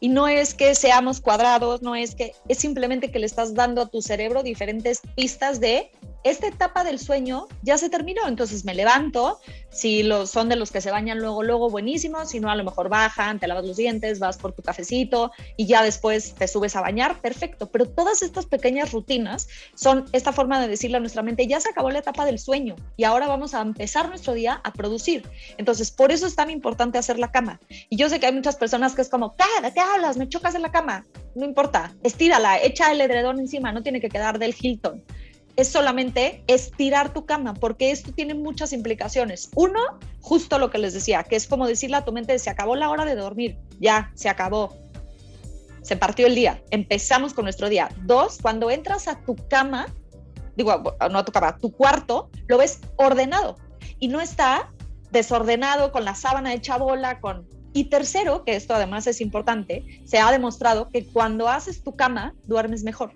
Y 0.00 0.08
no 0.08 0.28
es 0.28 0.54
que 0.54 0.74
seamos 0.74 1.20
cuadrados, 1.20 1.82
no 1.82 1.94
es 1.94 2.14
que, 2.14 2.32
es 2.48 2.58
simplemente 2.58 3.10
que 3.10 3.18
le 3.18 3.26
estás 3.26 3.54
dando 3.54 3.80
a 3.80 3.86
tu 3.86 4.02
cerebro 4.02 4.42
diferentes 4.42 5.00
pistas 5.14 5.60
de 5.60 5.90
esta 6.30 6.48
etapa 6.48 6.82
del 6.82 6.98
sueño 6.98 7.46
ya 7.62 7.78
se 7.78 7.88
terminó, 7.88 8.26
entonces 8.26 8.64
me 8.64 8.74
levanto, 8.74 9.38
si 9.70 10.02
los, 10.02 10.28
son 10.30 10.48
de 10.48 10.56
los 10.56 10.72
que 10.72 10.80
se 10.80 10.90
bañan 10.90 11.18
luego, 11.18 11.44
luego, 11.44 11.70
buenísimo, 11.70 12.26
si 12.26 12.40
no, 12.40 12.50
a 12.50 12.56
lo 12.56 12.64
mejor 12.64 12.88
bajan, 12.88 13.38
te 13.38 13.46
lavas 13.46 13.64
los 13.64 13.76
dientes, 13.76 14.18
vas 14.18 14.36
por 14.36 14.52
tu 14.52 14.62
cafecito 14.62 15.30
y 15.56 15.66
ya 15.66 15.82
después 15.82 16.34
te 16.34 16.48
subes 16.48 16.74
a 16.74 16.80
bañar, 16.80 17.20
perfecto, 17.20 17.70
pero 17.70 17.88
todas 17.88 18.22
estas 18.22 18.46
pequeñas 18.46 18.92
rutinas 18.92 19.48
son 19.76 20.06
esta 20.12 20.32
forma 20.32 20.60
de 20.60 20.66
decirle 20.66 20.96
a 20.96 21.00
nuestra 21.00 21.22
mente, 21.22 21.46
ya 21.46 21.60
se 21.60 21.68
acabó 21.68 21.90
la 21.90 22.00
etapa 22.00 22.24
del 22.24 22.40
sueño 22.40 22.74
y 22.96 23.04
ahora 23.04 23.28
vamos 23.28 23.54
a 23.54 23.60
empezar 23.60 24.08
nuestro 24.08 24.34
día 24.34 24.60
a 24.64 24.72
producir. 24.72 25.28
Entonces, 25.58 25.92
por 25.92 26.10
eso 26.10 26.26
es 26.26 26.34
tan 26.34 26.50
importante 26.50 26.98
hacer 26.98 27.18
la 27.20 27.30
cama. 27.30 27.60
Y 27.88 27.96
yo 27.96 28.08
sé 28.08 28.18
que 28.18 28.26
hay 28.26 28.32
muchas 28.32 28.56
personas 28.56 28.94
que 28.94 29.02
es 29.02 29.08
como, 29.08 29.36
¿qué? 29.36 29.44
qué 29.72 29.80
hablas? 29.80 30.16
Me 30.16 30.28
chocas 30.28 30.54
en 30.56 30.62
la 30.62 30.72
cama. 30.72 31.06
No 31.36 31.44
importa, 31.44 31.94
estírala, 32.02 32.60
echa 32.60 32.90
el 32.90 33.00
edredón 33.00 33.38
encima, 33.38 33.70
no 33.70 33.82
tiene 33.82 34.00
que 34.00 34.08
quedar 34.08 34.38
del 34.38 34.54
Hilton 34.58 35.04
es 35.56 35.68
solamente 35.68 36.44
estirar 36.46 37.12
tu 37.12 37.24
cama, 37.24 37.54
porque 37.54 37.90
esto 37.90 38.12
tiene 38.12 38.34
muchas 38.34 38.72
implicaciones. 38.72 39.50
Uno, 39.54 39.80
justo 40.20 40.58
lo 40.58 40.70
que 40.70 40.78
les 40.78 40.92
decía, 40.92 41.24
que 41.24 41.36
es 41.36 41.46
como 41.46 41.66
decirle 41.66 41.96
a 41.96 42.04
tu 42.04 42.12
mente, 42.12 42.38
se 42.38 42.50
acabó 42.50 42.76
la 42.76 42.90
hora 42.90 43.06
de 43.06 43.14
dormir, 43.14 43.58
ya, 43.80 44.10
se 44.14 44.28
acabó. 44.28 44.76
Se 45.82 45.96
partió 45.96 46.26
el 46.26 46.34
día, 46.34 46.62
empezamos 46.70 47.32
con 47.32 47.44
nuestro 47.44 47.68
día. 47.68 47.88
Dos, 48.02 48.38
cuando 48.42 48.70
entras 48.70 49.08
a 49.08 49.20
tu 49.20 49.34
cama, 49.48 49.86
digo, 50.56 50.96
no 51.10 51.18
a 51.18 51.24
tu 51.24 51.32
cama, 51.32 51.48
a 51.48 51.56
tu 51.56 51.72
cuarto, 51.72 52.28
lo 52.48 52.58
ves 52.58 52.80
ordenado 52.96 53.56
y 53.98 54.08
no 54.08 54.20
está 54.20 54.70
desordenado 55.10 55.90
con 55.90 56.04
la 56.04 56.14
sábana 56.14 56.52
hecha 56.52 56.76
bola, 56.76 57.20
con... 57.20 57.48
Y 57.72 57.84
tercero, 57.84 58.42
que 58.44 58.56
esto 58.56 58.74
además 58.74 59.06
es 59.06 59.20
importante, 59.20 59.84
se 60.04 60.18
ha 60.18 60.30
demostrado 60.32 60.88
que 60.88 61.06
cuando 61.06 61.48
haces 61.48 61.82
tu 61.82 61.94
cama, 61.94 62.34
duermes 62.44 62.84
mejor 62.84 63.12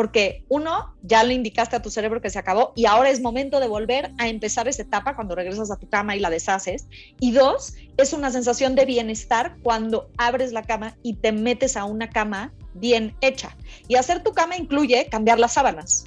porque 0.00 0.44
uno, 0.48 0.94
ya 1.02 1.22
le 1.24 1.34
indicaste 1.34 1.76
a 1.76 1.82
tu 1.82 1.90
cerebro 1.90 2.22
que 2.22 2.30
se 2.30 2.38
acabó 2.38 2.72
y 2.74 2.86
ahora 2.86 3.10
es 3.10 3.20
momento 3.20 3.60
de 3.60 3.68
volver 3.68 4.12
a 4.16 4.28
empezar 4.28 4.66
esa 4.66 4.80
etapa 4.80 5.14
cuando 5.14 5.34
regresas 5.34 5.70
a 5.70 5.76
tu 5.76 5.90
cama 5.90 6.16
y 6.16 6.20
la 6.20 6.30
deshaces. 6.30 6.86
Y 7.20 7.32
dos, 7.32 7.74
es 7.98 8.14
una 8.14 8.30
sensación 8.30 8.74
de 8.76 8.86
bienestar 8.86 9.58
cuando 9.62 10.08
abres 10.16 10.52
la 10.52 10.62
cama 10.62 10.96
y 11.02 11.16
te 11.16 11.32
metes 11.32 11.76
a 11.76 11.84
una 11.84 12.08
cama 12.08 12.50
bien 12.72 13.14
hecha. 13.20 13.54
Y 13.88 13.96
hacer 13.96 14.22
tu 14.22 14.32
cama 14.32 14.56
incluye 14.56 15.06
cambiar 15.10 15.38
las 15.38 15.52
sábanas. 15.52 16.06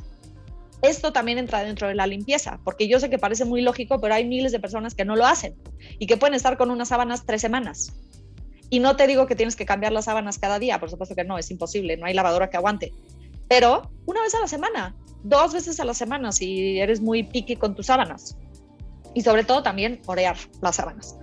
Esto 0.81 1.13
también 1.13 1.37
entra 1.37 1.63
dentro 1.63 1.87
de 1.87 1.93
la 1.93 2.07
limpieza, 2.07 2.59
porque 2.63 2.87
yo 2.87 2.99
sé 2.99 3.11
que 3.11 3.19
parece 3.19 3.45
muy 3.45 3.61
lógico, 3.61 4.01
pero 4.01 4.15
hay 4.15 4.25
miles 4.25 4.51
de 4.51 4.59
personas 4.59 4.95
que 4.95 5.05
no 5.05 5.15
lo 5.15 5.27
hacen 5.27 5.53
y 5.99 6.07
que 6.07 6.17
pueden 6.17 6.33
estar 6.33 6.57
con 6.57 6.71
unas 6.71 6.87
sábanas 6.87 7.27
tres 7.27 7.41
semanas. 7.41 7.93
Y 8.71 8.79
no 8.79 8.95
te 8.95 9.05
digo 9.05 9.27
que 9.27 9.35
tienes 9.35 9.55
que 9.55 9.67
cambiar 9.67 9.91
las 9.91 10.05
sábanas 10.05 10.39
cada 10.39 10.57
día, 10.57 10.79
por 10.79 10.89
supuesto 10.89 11.13
que 11.13 11.23
no, 11.23 11.37
es 11.37 11.51
imposible, 11.51 11.95
no 11.95 12.07
hay 12.07 12.15
lavadora 12.15 12.49
que 12.49 12.57
aguante 12.57 12.91
pero 13.53 13.87
una 14.07 14.19
vez 14.23 14.33
a 14.33 14.39
la 14.39 14.47
semana, 14.47 14.95
dos 15.23 15.53
veces 15.53 15.79
a 15.79 15.85
la 15.85 15.93
semana 15.93 16.31
si 16.31 16.79
eres 16.79 17.01
muy 17.01 17.21
piqui 17.21 17.55
con 17.55 17.75
tus 17.75 17.85
sábanas. 17.85 18.35
Y 19.13 19.21
sobre 19.21 19.43
todo 19.43 19.61
también 19.61 20.01
orear 20.07 20.35
las 20.63 20.77
sábanas. 20.77 21.19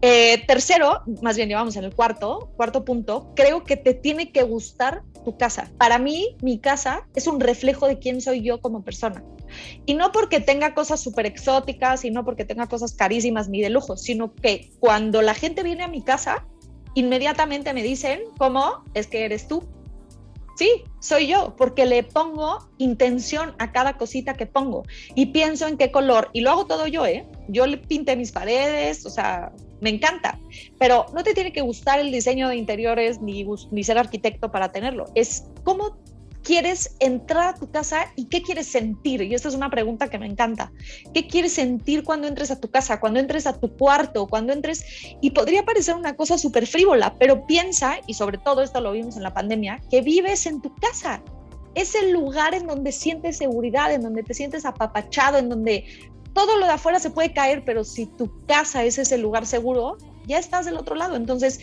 Eh, 0.00 0.46
tercero, 0.46 1.02
más 1.20 1.36
bien 1.36 1.50
llevamos 1.50 1.76
en 1.76 1.84
el 1.84 1.94
cuarto, 1.94 2.52
cuarto 2.56 2.86
punto, 2.86 3.34
creo 3.36 3.64
que 3.64 3.76
te 3.76 3.92
tiene 3.92 4.32
que 4.32 4.44
gustar 4.44 5.02
tu 5.26 5.36
casa. 5.36 5.70
Para 5.76 5.98
mí, 5.98 6.38
mi 6.40 6.58
casa 6.58 7.06
es 7.14 7.26
un 7.26 7.38
reflejo 7.38 7.86
de 7.86 7.98
quién 7.98 8.22
soy 8.22 8.40
yo 8.40 8.62
como 8.62 8.82
persona. 8.82 9.22
Y 9.84 9.92
no 9.92 10.10
porque 10.10 10.40
tenga 10.40 10.72
cosas 10.72 11.00
súper 11.00 11.26
exóticas 11.26 12.02
y 12.02 12.10
no 12.10 12.24
porque 12.24 12.46
tenga 12.46 12.66
cosas 12.66 12.94
carísimas 12.94 13.50
ni 13.50 13.60
de 13.60 13.68
lujo, 13.68 13.98
sino 13.98 14.34
que 14.34 14.70
cuando 14.80 15.20
la 15.20 15.34
gente 15.34 15.62
viene 15.62 15.84
a 15.84 15.88
mi 15.88 16.00
casa, 16.00 16.46
inmediatamente 16.94 17.74
me 17.74 17.82
dicen, 17.82 18.22
¿cómo? 18.38 18.84
Es 18.94 19.06
que 19.06 19.26
eres 19.26 19.48
tú. 19.48 19.68
Sí, 20.58 20.82
soy 20.98 21.28
yo, 21.28 21.54
porque 21.56 21.86
le 21.86 22.02
pongo 22.02 22.68
intención 22.78 23.54
a 23.60 23.70
cada 23.70 23.96
cosita 23.96 24.34
que 24.34 24.44
pongo. 24.44 24.82
Y 25.14 25.26
pienso 25.26 25.68
en 25.68 25.76
qué 25.76 25.92
color, 25.92 26.30
y 26.32 26.40
lo 26.40 26.50
hago 26.50 26.66
todo 26.66 26.88
yo, 26.88 27.06
¿eh? 27.06 27.24
Yo 27.46 27.64
le 27.68 27.76
pinté 27.76 28.16
mis 28.16 28.32
paredes, 28.32 29.06
o 29.06 29.10
sea, 29.10 29.52
me 29.80 29.90
encanta, 29.90 30.36
pero 30.76 31.06
no 31.14 31.22
te 31.22 31.32
tiene 31.32 31.52
que 31.52 31.60
gustar 31.60 32.00
el 32.00 32.10
diseño 32.10 32.48
de 32.48 32.56
interiores 32.56 33.20
ni, 33.20 33.46
ni 33.70 33.84
ser 33.84 33.98
arquitecto 33.98 34.50
para 34.50 34.72
tenerlo, 34.72 35.04
es 35.14 35.44
cómo 35.62 35.96
quieres 36.48 36.96
entrar 36.98 37.48
a 37.48 37.54
tu 37.58 37.70
casa 37.70 38.06
y 38.16 38.24
qué 38.24 38.40
quieres 38.40 38.68
sentir? 38.68 39.20
Y 39.20 39.34
esta 39.34 39.48
es 39.48 39.54
una 39.54 39.68
pregunta 39.68 40.08
que 40.08 40.18
me 40.18 40.24
encanta. 40.24 40.72
¿Qué 41.12 41.26
quieres 41.26 41.52
sentir 41.52 42.04
cuando 42.04 42.26
entres 42.26 42.50
a 42.50 42.58
tu 42.58 42.70
casa, 42.70 43.00
cuando 43.00 43.20
entres 43.20 43.46
a 43.46 43.60
tu 43.60 43.76
cuarto, 43.76 44.26
cuando 44.26 44.54
entres? 44.54 44.82
Y 45.20 45.32
podría 45.32 45.66
parecer 45.66 45.94
una 45.94 46.16
cosa 46.16 46.38
súper 46.38 46.66
frívola, 46.66 47.14
pero 47.18 47.46
piensa, 47.46 47.96
y 48.06 48.14
sobre 48.14 48.38
todo 48.38 48.62
esto 48.62 48.80
lo 48.80 48.92
vimos 48.92 49.18
en 49.18 49.24
la 49.24 49.34
pandemia, 49.34 49.82
que 49.90 50.00
vives 50.00 50.46
en 50.46 50.62
tu 50.62 50.74
casa. 50.76 51.22
Es 51.74 51.94
el 51.94 52.12
lugar 52.12 52.54
en 52.54 52.66
donde 52.66 52.92
sientes 52.92 53.36
seguridad, 53.36 53.92
en 53.92 54.00
donde 54.00 54.22
te 54.22 54.32
sientes 54.32 54.64
apapachado, 54.64 55.36
en 55.36 55.50
donde 55.50 55.84
todo 56.32 56.56
lo 56.56 56.64
de 56.64 56.72
afuera 56.72 56.98
se 56.98 57.10
puede 57.10 57.34
caer, 57.34 57.62
pero 57.66 57.84
si 57.84 58.06
tu 58.06 58.46
casa 58.46 58.84
es 58.84 58.96
ese 58.96 59.18
lugar 59.18 59.44
seguro, 59.44 59.98
ya 60.26 60.38
estás 60.38 60.64
del 60.64 60.78
otro 60.78 60.94
lado. 60.94 61.14
Entonces, 61.14 61.60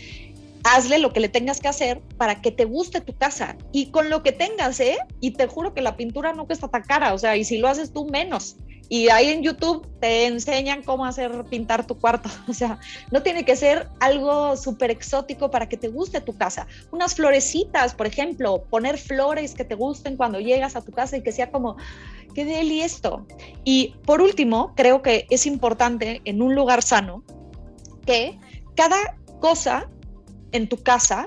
hazle 0.65 0.97
lo 0.97 1.13
que 1.13 1.19
le 1.19 1.29
tengas 1.29 1.59
que 1.59 1.67
hacer 1.67 2.01
para 2.17 2.41
que 2.41 2.51
te 2.51 2.65
guste 2.65 2.99
tu 2.99 3.15
casa 3.15 3.55
y 3.71 3.91
con 3.91 4.09
lo 4.09 4.23
que 4.23 4.31
tengas, 4.31 4.79
¿eh? 4.79 4.97
Y 5.21 5.31
te 5.31 5.45
juro 5.45 5.75
que 5.75 5.81
la 5.81 5.95
pintura 5.95 6.33
no 6.33 6.47
cuesta 6.47 6.67
tan 6.67 6.81
cara, 6.81 7.13
o 7.13 7.19
sea, 7.19 7.37
y 7.37 7.43
si 7.43 7.59
lo 7.59 7.67
haces 7.67 7.93
tú 7.93 8.09
menos. 8.09 8.57
Y 8.89 9.09
ahí 9.09 9.29
en 9.29 9.43
YouTube 9.43 9.87
te 9.99 10.25
enseñan 10.25 10.81
cómo 10.81 11.05
hacer 11.05 11.43
pintar 11.45 11.85
tu 11.85 11.97
cuarto. 11.97 12.29
O 12.47 12.53
sea, 12.53 12.79
no 13.11 13.21
tiene 13.21 13.45
que 13.45 13.55
ser 13.55 13.89
algo 13.99 14.57
súper 14.57 14.89
exótico 14.89 15.51
para 15.51 15.69
que 15.69 15.77
te 15.77 15.87
guste 15.87 16.19
tu 16.21 16.35
casa. 16.35 16.67
Unas 16.91 17.13
florecitas, 17.13 17.93
por 17.93 18.07
ejemplo, 18.07 18.63
poner 18.69 18.97
flores 18.97 19.53
que 19.53 19.65
te 19.65 19.75
gusten 19.75 20.17
cuando 20.17 20.39
llegas 20.39 20.75
a 20.75 20.81
tu 20.81 20.91
casa 20.91 21.17
y 21.17 21.21
que 21.21 21.31
sea 21.31 21.51
como, 21.51 21.77
qué 22.33 22.43
deli 22.43 22.81
esto. 22.81 23.25
Y 23.63 23.95
por 24.05 24.19
último, 24.19 24.73
creo 24.75 25.03
que 25.03 25.27
es 25.29 25.45
importante 25.45 26.21
en 26.25 26.41
un 26.41 26.55
lugar 26.55 26.81
sano 26.81 27.23
que 28.05 28.39
cada 28.75 29.17
cosa 29.39 29.89
en 30.55 30.67
tu 30.67 30.81
casa 30.81 31.25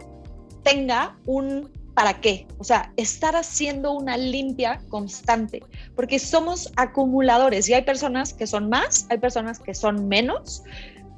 tenga 0.62 1.16
un 1.26 1.70
para 1.94 2.20
qué, 2.20 2.46
o 2.58 2.64
sea, 2.64 2.92
estar 2.96 3.34
haciendo 3.34 3.92
una 3.92 4.16
limpia 4.16 4.80
constante, 4.88 5.64
porque 5.96 6.20
somos 6.20 6.72
acumuladores 6.76 7.68
y 7.68 7.74
hay 7.74 7.82
personas 7.82 8.32
que 8.32 8.46
son 8.46 8.68
más, 8.68 9.08
hay 9.10 9.18
personas 9.18 9.58
que 9.58 9.74
son 9.74 10.06
menos, 10.06 10.62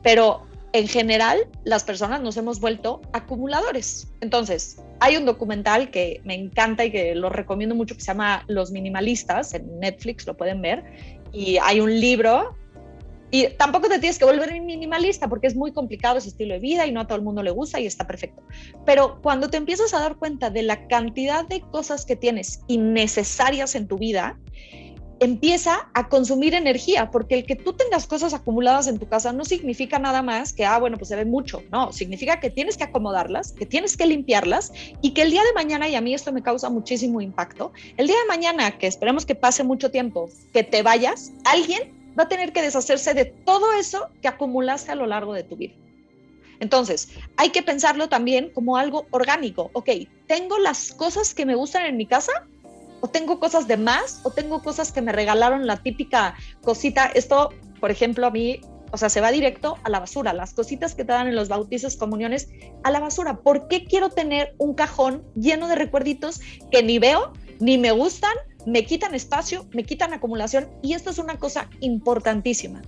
pero 0.02 0.46
en 0.72 0.88
general 0.88 1.38
las 1.64 1.84
personas 1.84 2.22
nos 2.22 2.38
hemos 2.38 2.60
vuelto 2.60 3.02
acumuladores. 3.12 4.08
Entonces, 4.22 4.80
hay 5.00 5.18
un 5.18 5.26
documental 5.26 5.90
que 5.90 6.22
me 6.24 6.34
encanta 6.34 6.86
y 6.86 6.90
que 6.90 7.14
lo 7.14 7.28
recomiendo 7.28 7.74
mucho 7.74 7.94
que 7.94 8.00
se 8.00 8.06
llama 8.06 8.44
Los 8.46 8.70
Minimalistas, 8.70 9.52
en 9.52 9.80
Netflix 9.80 10.26
lo 10.26 10.34
pueden 10.34 10.62
ver, 10.62 10.82
y 11.30 11.58
hay 11.58 11.80
un 11.80 12.00
libro 12.00 12.56
y 13.30 13.49
tampoco 13.50 13.88
te 13.88 13.99
tienes 13.99 14.18
que 14.18 14.25
volver 14.25 14.60
minimalista 14.60 15.28
porque 15.28 15.46
es 15.46 15.54
muy 15.54 15.72
complicado 15.72 16.18
ese 16.18 16.28
estilo 16.28 16.54
de 16.54 16.60
vida 16.60 16.87
y 16.87 16.92
no 16.92 17.00
a 17.00 17.06
todo 17.06 17.16
el 17.16 17.25
mundo 17.25 17.42
le 17.42 17.50
gusta 17.50 17.80
y 17.80 17.87
está 17.87 18.06
perfecto. 18.06 18.42
Pero 18.84 19.20
cuando 19.22 19.49
te 19.49 19.56
empiezas 19.56 19.94
a 19.94 20.00
dar 20.00 20.16
cuenta 20.16 20.50
de 20.50 20.62
la 20.62 20.88
cantidad 20.88 21.46
de 21.46 21.60
cosas 21.60 22.04
que 22.04 22.16
tienes 22.16 22.60
innecesarias 22.68 23.75
en 23.75 23.87
tu 23.87 23.99
vida, 23.99 24.37
empieza 25.20 25.90
a 25.92 26.08
consumir 26.08 26.54
energía, 26.54 27.10
porque 27.10 27.34
el 27.34 27.44
que 27.44 27.54
tú 27.54 27.75
tengas 27.75 28.06
cosas 28.06 28.32
acumuladas 28.32 28.86
en 28.86 28.99
tu 28.99 29.06
casa 29.06 29.34
no 29.34 29.45
significa 29.45 29.99
nada 29.99 30.23
más 30.23 30.54
que, 30.54 30.64
ah, 30.64 30.78
bueno, 30.78 30.97
pues 30.97 31.08
se 31.08 31.16
ve 31.16 31.26
mucho, 31.26 31.62
no, 31.71 31.93
significa 31.93 32.40
que 32.40 32.49
tienes 32.49 32.78
que 32.78 32.84
acomodarlas, 32.84 33.52
que 33.52 33.66
tienes 33.66 33.99
que 33.99 34.06
limpiarlas 34.06 34.73
y 35.02 35.12
que 35.12 35.21
el 35.21 35.30
día 35.30 35.43
de 35.43 35.52
mañana, 35.52 35.88
y 35.90 35.95
a 35.95 36.00
mí 36.00 36.14
esto 36.14 36.32
me 36.32 36.43
causa 36.43 36.71
muchísimo 36.71 37.21
impacto, 37.21 37.73
el 37.99 38.06
día 38.06 38.16
de 38.16 38.28
mañana, 38.28 38.78
que 38.78 38.86
esperemos 38.86 39.26
que 39.26 39.34
pase 39.34 39.62
mucho 39.62 39.90
tiempo, 39.90 40.30
que 40.54 40.64
te 40.64 40.82
vayas, 40.82 41.32
alguien 41.45 42.00
va 42.18 42.25
a 42.25 42.28
tener 42.28 42.52
que 42.52 42.62
deshacerse 42.62 43.14
de 43.14 43.25
todo 43.25 43.73
eso 43.75 44.08
que 44.20 44.28
acumulaste 44.28 44.92
a 44.92 44.94
lo 44.94 45.06
largo 45.06 45.32
de 45.32 45.42
tu 45.42 45.56
vida. 45.56 45.75
Entonces, 46.60 47.08
hay 47.36 47.50
que 47.50 47.62
pensarlo 47.62 48.08
también 48.08 48.50
como 48.50 48.76
algo 48.76 49.06
orgánico. 49.10 49.70
Ok, 49.73 49.88
¿tengo 50.26 50.58
las 50.58 50.92
cosas 50.92 51.34
que 51.34 51.46
me 51.46 51.54
gustan 51.54 51.86
en 51.86 51.96
mi 51.96 52.06
casa? 52.06 52.32
¿O 53.00 53.08
tengo 53.08 53.40
cosas 53.40 53.66
de 53.66 53.78
más? 53.78 54.20
¿O 54.25 54.30
tengo 54.30 54.62
cosas 54.62 54.92
que 54.92 55.00
me 55.00 55.10
regalaron 55.10 55.66
la 55.66 55.82
típica 55.82 56.36
cosita? 56.60 57.06
Esto, 57.06 57.49
por 57.80 57.90
ejemplo, 57.90 58.26
a 58.26 58.30
mí, 58.30 58.60
o 58.92 58.99
sea, 58.99 59.08
se 59.08 59.23
va 59.23 59.32
directo 59.32 59.78
a 59.84 59.88
la 59.88 60.00
basura. 60.00 60.34
Las 60.34 60.52
cositas 60.52 60.94
que 60.94 61.04
te 61.04 61.12
dan 61.12 61.28
en 61.28 61.34
los 61.34 61.49
bautizos, 61.49 61.96
comuniones, 61.96 62.50
a 62.84 62.90
la 62.90 63.00
basura. 63.00 63.38
¿Por 63.38 63.66
qué 63.68 63.84
quiero 63.84 64.10
tener 64.10 64.54
un 64.58 64.75
cajón 64.75 65.25
lleno 65.34 65.66
de 65.66 65.76
recuerditos 65.76 66.40
que 66.70 66.82
ni 66.82 66.99
veo, 66.99 67.32
ni 67.58 67.78
me 67.78 67.92
gustan, 67.92 68.34
me 68.66 68.84
quitan 68.84 69.14
espacio, 69.14 69.66
me 69.73 69.84
quitan 69.84 70.12
acumulación 70.12 70.68
y 70.82 70.94
esto 70.94 71.10
es 71.10 71.18
una 71.18 71.38
cosa 71.38 71.68
importantísima. 71.80 72.82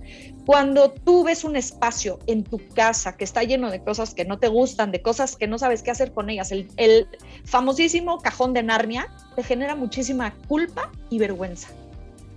Cuando 0.45 0.91
tú 0.91 1.23
ves 1.23 1.43
un 1.43 1.55
espacio 1.55 2.19
en 2.27 2.43
tu 2.43 2.59
casa 2.69 3.17
que 3.17 3.23
está 3.23 3.43
lleno 3.43 3.71
de 3.71 3.83
cosas 3.83 4.13
que 4.13 4.25
no 4.25 4.39
te 4.39 4.47
gustan, 4.47 4.91
de 4.91 5.01
cosas 5.01 5.35
que 5.35 5.47
no 5.47 5.57
sabes 5.57 5.83
qué 5.83 5.91
hacer 5.91 6.13
con 6.13 6.29
ellas, 6.29 6.51
el, 6.51 7.07
famosísimo 7.45 8.19
cajón 8.19 8.53
de 8.53 8.63
Narnia 8.63 9.07
te 9.35 9.43
genera 9.43 9.75
muchísima 9.75 10.33
culpa 10.47 10.91
y 11.09 11.19
vergüenza. 11.19 11.69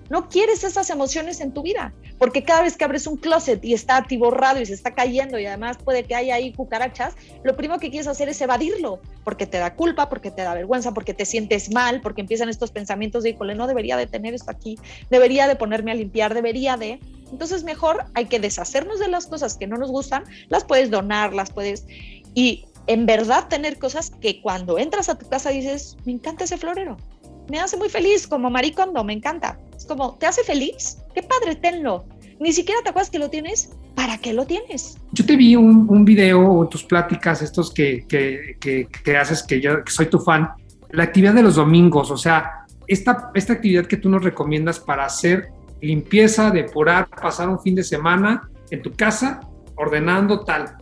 No 0.09 0.29
quieres 0.29 0.63
esas 0.63 0.91
emociones 0.91 1.41
en 1.41 1.53
tu 1.53 1.63
vida, 1.63 1.93
porque 2.19 2.45
cada 2.45 2.63
vez 2.63 2.77
que 2.77 2.85
abres 2.85 3.07
un 3.07 3.17
closet 3.17 3.65
y 3.65 3.75
está 3.75 3.99
atiborrado 3.99 4.61
y 4.61 4.67
se 4.67 4.75
está 4.75 4.95
cayendo 4.95 5.39
y 5.39 5.47
además 5.47 5.79
puede 5.83 6.05
que 6.05 6.15
haya 6.15 6.35
ahí 6.35 6.53
cucarachas, 6.53 7.15
lo 7.43 7.57
primero 7.57 7.81
que 7.81 7.91
quieres 7.91 8.07
hacer 8.07 8.29
es 8.29 8.41
evadirlo, 8.41 9.01
porque 9.25 9.47
te 9.47 9.59
da 9.59 9.75
culpa, 9.75 10.09
porque 10.09 10.31
te 10.31 10.43
da 10.43 10.55
vergüenza, 10.55 10.93
porque 10.93 11.15
te 11.15 11.27
sientes 11.27 11.73
mal, 11.73 12.01
porque 12.01 12.23
empiezan 12.23 12.49
estos 12.49 12.71
pensamientos 12.71 13.23
de, 13.23 13.31
híjole, 13.31 13.55
no 13.55 13.67
debería 13.67 13.97
de 13.97 14.07
tener 14.07 14.35
esto 14.35 14.51
aquí, 14.51 14.79
debería 15.11 15.49
de 15.49 15.57
ponerme 15.57 15.93
a 15.93 15.95
limpiar, 15.95 16.35
debería 16.35 16.77
de... 16.77 17.01
Entonces 17.31 17.65
mejor 17.65 18.05
hay 18.15 18.27
que 18.27 18.39
deshacernos 18.39 19.01
de 19.01 19.09
las 19.09 19.27
cosas 19.27 19.57
que 19.57 19.67
no 19.67 19.77
nos 19.77 19.91
gustan, 19.91 20.25
las 20.49 20.65
puedes 20.65 20.91
donar, 20.91 21.35
las 21.35 21.51
puedes... 21.51 21.87
Y 22.35 22.67
en 22.87 23.07
verdad 23.07 23.49
tener 23.49 23.79
cosas 23.79 24.11
que 24.11 24.41
cuando 24.41 24.79
entras 24.79 25.09
a 25.09 25.19
tu 25.19 25.29
casa 25.29 25.51
dices, 25.51 25.97
me 26.05 26.13
encanta 26.13 26.45
ese 26.45 26.57
florero, 26.57 26.97
me 27.49 27.59
hace 27.59 27.77
muy 27.77 27.89
feliz, 27.89 28.27
como 28.27 28.51
Maricondo, 28.51 29.05
me 29.05 29.13
encanta. 29.13 29.59
Es 29.77 29.87
como, 29.87 30.15
¿te 30.17 30.27
hace 30.27 30.43
feliz? 30.43 30.99
Qué 31.17 31.23
padre, 31.23 31.57
tenlo. 31.57 32.05
Ni 32.39 32.53
siquiera 32.53 32.83
te 32.83 32.91
acuerdas 32.91 33.09
que 33.09 33.19
lo 33.19 33.31
tienes. 33.31 33.71
¿Para 33.95 34.19
qué 34.19 34.35
lo 34.35 34.45
tienes? 34.45 34.99
Yo 35.13 35.25
te 35.25 35.35
vi 35.35 35.57
un, 35.57 36.05
video 36.05 36.47
o 36.47 36.69
tus 36.69 36.85
pláticas, 36.85 37.41
estos 37.41 37.73
que, 37.73 38.05
que, 38.07 38.59
que, 38.61 39.17
haces, 39.17 39.43
que 39.43 39.59
yo 39.59 39.77
soy 39.87 40.07
tu 40.07 40.19
fan, 40.19 40.51
la 40.91 41.05
actividad 41.05 41.33
de 41.33 41.43
los 41.43 41.55
domingos, 41.55 42.11
o 42.11 42.19
sea, 42.19 42.67
esta, 42.87 43.31
esta 43.33 43.55
actividad 43.55 43.87
que 43.87 43.97
tú 43.97 44.11
nos 44.11 44.23
recomiendas 44.23 44.79
para 44.79 45.07
hacer 45.07 45.49
limpieza, 45.81 46.51
depurar, 46.51 47.09
pasar 47.09 47.49
un 47.49 47.61
fin 47.61 47.75
de 47.75 47.83
semana 47.83 48.51
en 48.71 48.83
tu 48.83 48.93
casa, 48.93 49.41
ordenando 49.75 50.41
tal. 50.41 50.77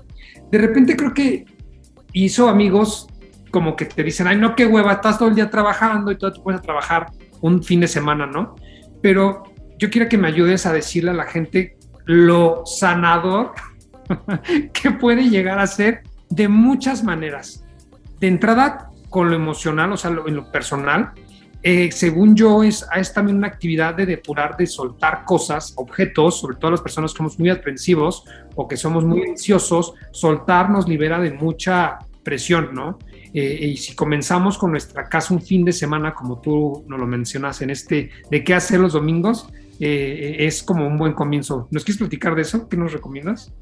De 0.50 0.58
repente 0.58 0.96
creo 0.96 1.14
que 1.14 1.44
hizo 2.12 2.48
amigos 2.48 3.06
como 3.52 3.76
que 3.76 3.84
te 3.84 4.02
dicen, 4.02 4.26
ay, 4.26 4.36
no, 4.36 4.56
qué 4.56 4.66
hueva, 4.66 4.94
estás 4.94 5.16
todo 5.16 5.28
el 5.28 5.36
día 5.36 5.48
trabajando 5.48 6.10
y 6.10 6.18
todo 6.18 6.32
tú 6.32 6.42
puedes 6.42 6.60
trabajar 6.60 7.06
un 7.40 7.62
fin 7.62 7.78
de 7.78 7.86
semana, 7.86 8.26
¿no? 8.26 8.56
Pero 9.00 9.53
yo 9.78 9.90
quiero 9.90 10.08
que 10.08 10.18
me 10.18 10.28
ayudes 10.28 10.66
a 10.66 10.72
decirle 10.72 11.10
a 11.10 11.14
la 11.14 11.24
gente 11.24 11.76
lo 12.04 12.64
sanador 12.66 13.52
que 14.72 14.90
puede 14.90 15.28
llegar 15.28 15.58
a 15.58 15.66
ser 15.66 16.02
de 16.28 16.48
muchas 16.48 17.02
maneras. 17.02 17.64
De 18.20 18.28
entrada, 18.28 18.90
con 19.08 19.30
lo 19.30 19.36
emocional, 19.36 19.92
o 19.92 19.96
sea, 19.96 20.10
en 20.10 20.34
lo 20.34 20.50
personal, 20.50 21.12
eh, 21.62 21.90
según 21.92 22.34
yo, 22.34 22.62
es, 22.62 22.86
es 22.94 23.14
también 23.14 23.38
una 23.38 23.46
actividad 23.46 23.94
de 23.94 24.04
depurar, 24.04 24.56
de 24.56 24.66
soltar 24.66 25.24
cosas, 25.24 25.72
objetos, 25.76 26.40
sobre 26.40 26.56
todo 26.56 26.72
las 26.72 26.82
personas 26.82 27.12
que 27.12 27.18
somos 27.18 27.38
muy 27.38 27.48
aprensivos 27.48 28.24
o 28.54 28.68
que 28.68 28.76
somos 28.76 29.04
muy 29.04 29.22
ansiosos, 29.22 29.94
soltar 30.12 30.68
nos 30.68 30.86
libera 30.86 31.18
de 31.20 31.32
mucha 31.32 31.98
presión, 32.22 32.74
¿no? 32.74 32.98
Eh, 33.32 33.66
y 33.66 33.76
si 33.78 33.94
comenzamos 33.94 34.58
con 34.58 34.72
nuestra 34.72 35.08
casa 35.08 35.32
un 35.32 35.40
fin 35.40 35.64
de 35.64 35.72
semana, 35.72 36.14
como 36.14 36.40
tú 36.40 36.84
nos 36.86 37.00
lo 37.00 37.06
mencionas 37.06 37.62
en 37.62 37.70
este, 37.70 38.10
de 38.30 38.44
qué 38.44 38.54
hacer 38.54 38.78
los 38.78 38.92
domingos, 38.92 39.48
eh, 39.80 40.36
es 40.40 40.62
como 40.62 40.86
un 40.86 40.98
buen 40.98 41.12
comienzo. 41.12 41.68
¿Nos 41.70 41.84
quieres 41.84 41.98
platicar 41.98 42.34
de 42.34 42.42
eso? 42.42 42.68
¿Qué 42.68 42.76
nos 42.76 42.92
recomiendas? 42.92 43.52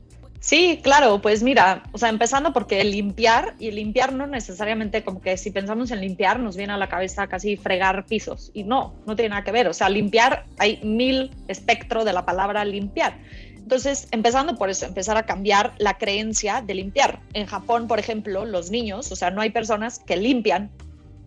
Sí, 0.42 0.81
claro, 0.83 1.22
pues 1.22 1.44
mira, 1.44 1.85
o 1.92 1.98
sea, 1.98 2.09
empezando 2.09 2.53
porque 2.53 2.83
limpiar, 2.83 3.55
y 3.61 3.70
limpiar 3.70 4.12
no 4.12 4.27
necesariamente 4.27 5.05
como 5.05 5.20
que 5.20 5.37
si 5.37 5.53
pensamos 5.53 5.92
en 5.92 6.01
limpiar 6.01 6.40
nos 6.40 6.57
viene 6.57 6.72
a 6.72 6.77
la 6.77 6.88
cabeza 6.88 7.29
casi 7.29 7.57
fregar 7.57 8.07
pisos, 8.07 8.51
y 8.53 8.64
no, 8.64 8.92
no 9.07 9.14
tiene 9.14 9.29
nada 9.29 9.44
que 9.44 9.53
ver, 9.53 9.68
o 9.68 9.72
sea, 9.72 9.88
limpiar, 9.88 10.46
hay 10.59 10.81
mil 10.83 11.31
espectro 11.46 12.05
de 12.05 12.12
la 12.12 12.27
palabra 12.27 12.64
limpiar. 12.64 13.20
Entonces, 13.55 14.09
empezando 14.11 14.57
por 14.57 14.68
eso, 14.68 14.85
empezar 14.85 15.16
a 15.16 15.27
cambiar 15.27 15.75
la 15.79 15.96
creencia 15.96 16.61
de 16.61 16.75
limpiar. 16.75 17.20
En 17.35 17.46
Japón, 17.46 17.87
por 17.87 18.01
ejemplo, 18.01 18.44
los 18.44 18.72
niños, 18.72 19.12
o 19.12 19.16
sea, 19.16 19.31
no 19.31 19.40
hay 19.40 19.51
personas 19.51 20.01
que 20.01 20.16
limpian 20.16 20.72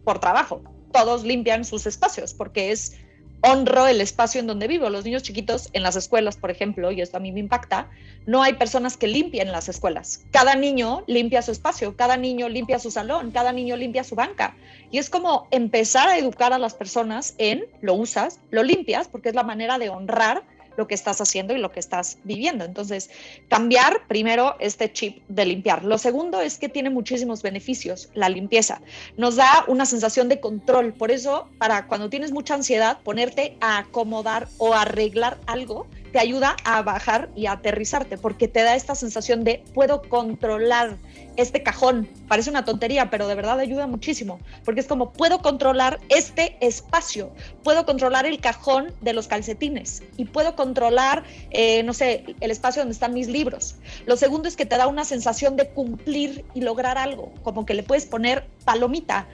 por 0.03 0.19
trabajo. 0.19 0.61
Todos 0.91 1.23
limpian 1.23 1.63
sus 1.63 1.87
espacios 1.87 2.33
porque 2.33 2.71
es 2.71 2.97
honro 3.45 3.87
el 3.87 4.01
espacio 4.01 4.41
en 4.41 4.47
donde 4.47 4.67
vivo. 4.67 4.89
Los 4.89 5.05
niños 5.05 5.23
chiquitos 5.23 5.69
en 5.73 5.83
las 5.83 5.95
escuelas, 5.95 6.35
por 6.35 6.49
ejemplo, 6.49 6.91
y 6.91 7.01
esto 7.01 7.17
a 7.17 7.19
mí 7.19 7.31
me 7.31 7.39
impacta, 7.39 7.89
no 8.25 8.41
hay 8.41 8.53
personas 8.53 8.97
que 8.97 9.07
limpien 9.07 9.51
las 9.51 9.69
escuelas. 9.69 10.25
Cada 10.31 10.55
niño 10.55 11.03
limpia 11.07 11.41
su 11.41 11.51
espacio, 11.51 11.95
cada 11.95 12.17
niño 12.17 12.49
limpia 12.49 12.79
su 12.79 12.89
salón, 12.89 13.31
cada 13.31 13.53
niño 13.53 13.77
limpia 13.77 14.03
su 14.03 14.15
banca. 14.15 14.55
Y 14.91 14.97
es 14.97 15.09
como 15.09 15.47
empezar 15.51 16.09
a 16.09 16.17
educar 16.17 16.53
a 16.53 16.57
las 16.57 16.73
personas 16.73 17.35
en 17.37 17.65
lo 17.81 17.93
usas, 17.93 18.39
lo 18.49 18.63
limpias, 18.63 19.07
porque 19.07 19.29
es 19.29 19.35
la 19.35 19.43
manera 19.43 19.77
de 19.77 19.89
honrar 19.89 20.43
lo 20.77 20.87
que 20.87 20.95
estás 20.95 21.21
haciendo 21.21 21.55
y 21.55 21.59
lo 21.59 21.71
que 21.71 21.79
estás 21.79 22.17
viviendo. 22.23 22.65
Entonces, 22.65 23.09
cambiar 23.49 24.07
primero 24.07 24.55
este 24.59 24.91
chip 24.91 25.23
de 25.27 25.45
limpiar. 25.45 25.83
Lo 25.83 25.97
segundo 25.97 26.41
es 26.41 26.57
que 26.57 26.69
tiene 26.69 26.89
muchísimos 26.89 27.41
beneficios 27.41 28.09
la 28.13 28.29
limpieza. 28.29 28.81
Nos 29.17 29.35
da 29.35 29.65
una 29.67 29.85
sensación 29.85 30.29
de 30.29 30.39
control. 30.39 30.93
Por 30.93 31.11
eso, 31.11 31.49
para 31.57 31.87
cuando 31.87 32.09
tienes 32.09 32.31
mucha 32.31 32.53
ansiedad, 32.53 32.99
ponerte 33.03 33.57
a 33.61 33.79
acomodar 33.79 34.47
o 34.57 34.73
arreglar 34.73 35.39
algo 35.47 35.87
te 36.15 36.21
ayuda 36.21 36.55
a 36.63 36.81
bajar 36.81 37.29
y 37.35 37.47
a 37.47 37.51
aterrizarte, 37.51 38.17
porque 38.17 38.47
te 38.47 38.63
da 38.63 38.77
esta 38.77 38.95
sensación 38.95 39.43
de 39.43 39.65
puedo 39.73 40.01
controlar 40.01 40.95
este 41.35 41.61
cajón. 41.61 42.07
Parece 42.29 42.49
una 42.49 42.63
tontería, 42.63 43.09
pero 43.09 43.27
de 43.27 43.35
verdad 43.35 43.59
ayuda 43.59 43.85
muchísimo, 43.85 44.39
porque 44.63 44.79
es 44.79 44.87
como 44.87 45.11
puedo 45.11 45.39
controlar 45.39 45.99
este 46.07 46.55
espacio, 46.61 47.33
puedo 47.65 47.85
controlar 47.85 48.25
el 48.25 48.39
cajón 48.39 48.93
de 49.01 49.11
los 49.11 49.27
calcetines 49.27 50.03
y 50.15 50.23
puedo 50.23 50.55
controlar, 50.55 51.25
eh, 51.51 51.83
no 51.83 51.93
sé, 51.93 52.23
el 52.39 52.49
espacio 52.49 52.81
donde 52.81 52.93
están 52.93 53.13
mis 53.13 53.27
libros. 53.27 53.75
Lo 54.05 54.15
segundo 54.15 54.47
es 54.47 54.55
que 54.55 54.65
te 54.65 54.77
da 54.77 54.87
una 54.87 55.03
sensación 55.03 55.57
de 55.57 55.67
cumplir 55.67 56.45
y 56.53 56.61
lograr 56.61 56.97
algo, 56.97 57.33
como 57.43 57.65
que 57.65 57.73
le 57.73 57.83
puedes 57.83 58.05
poner 58.05 58.47
palomita. 58.63 59.27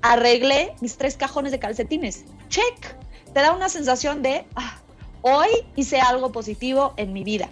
Arreglé 0.00 0.72
mis 0.80 0.96
tres 0.96 1.14
cajones 1.18 1.52
de 1.52 1.58
calcetines. 1.58 2.24
Check. 2.48 2.96
Te 3.34 3.40
da 3.40 3.52
una 3.52 3.68
sensación 3.70 4.22
de, 4.22 4.44
ah, 4.56 4.81
hoy 5.22 5.48
hice 5.76 6.00
algo 6.00 6.32
positivo 6.32 6.94
en 6.96 7.12
mi 7.12 7.24
vida. 7.24 7.48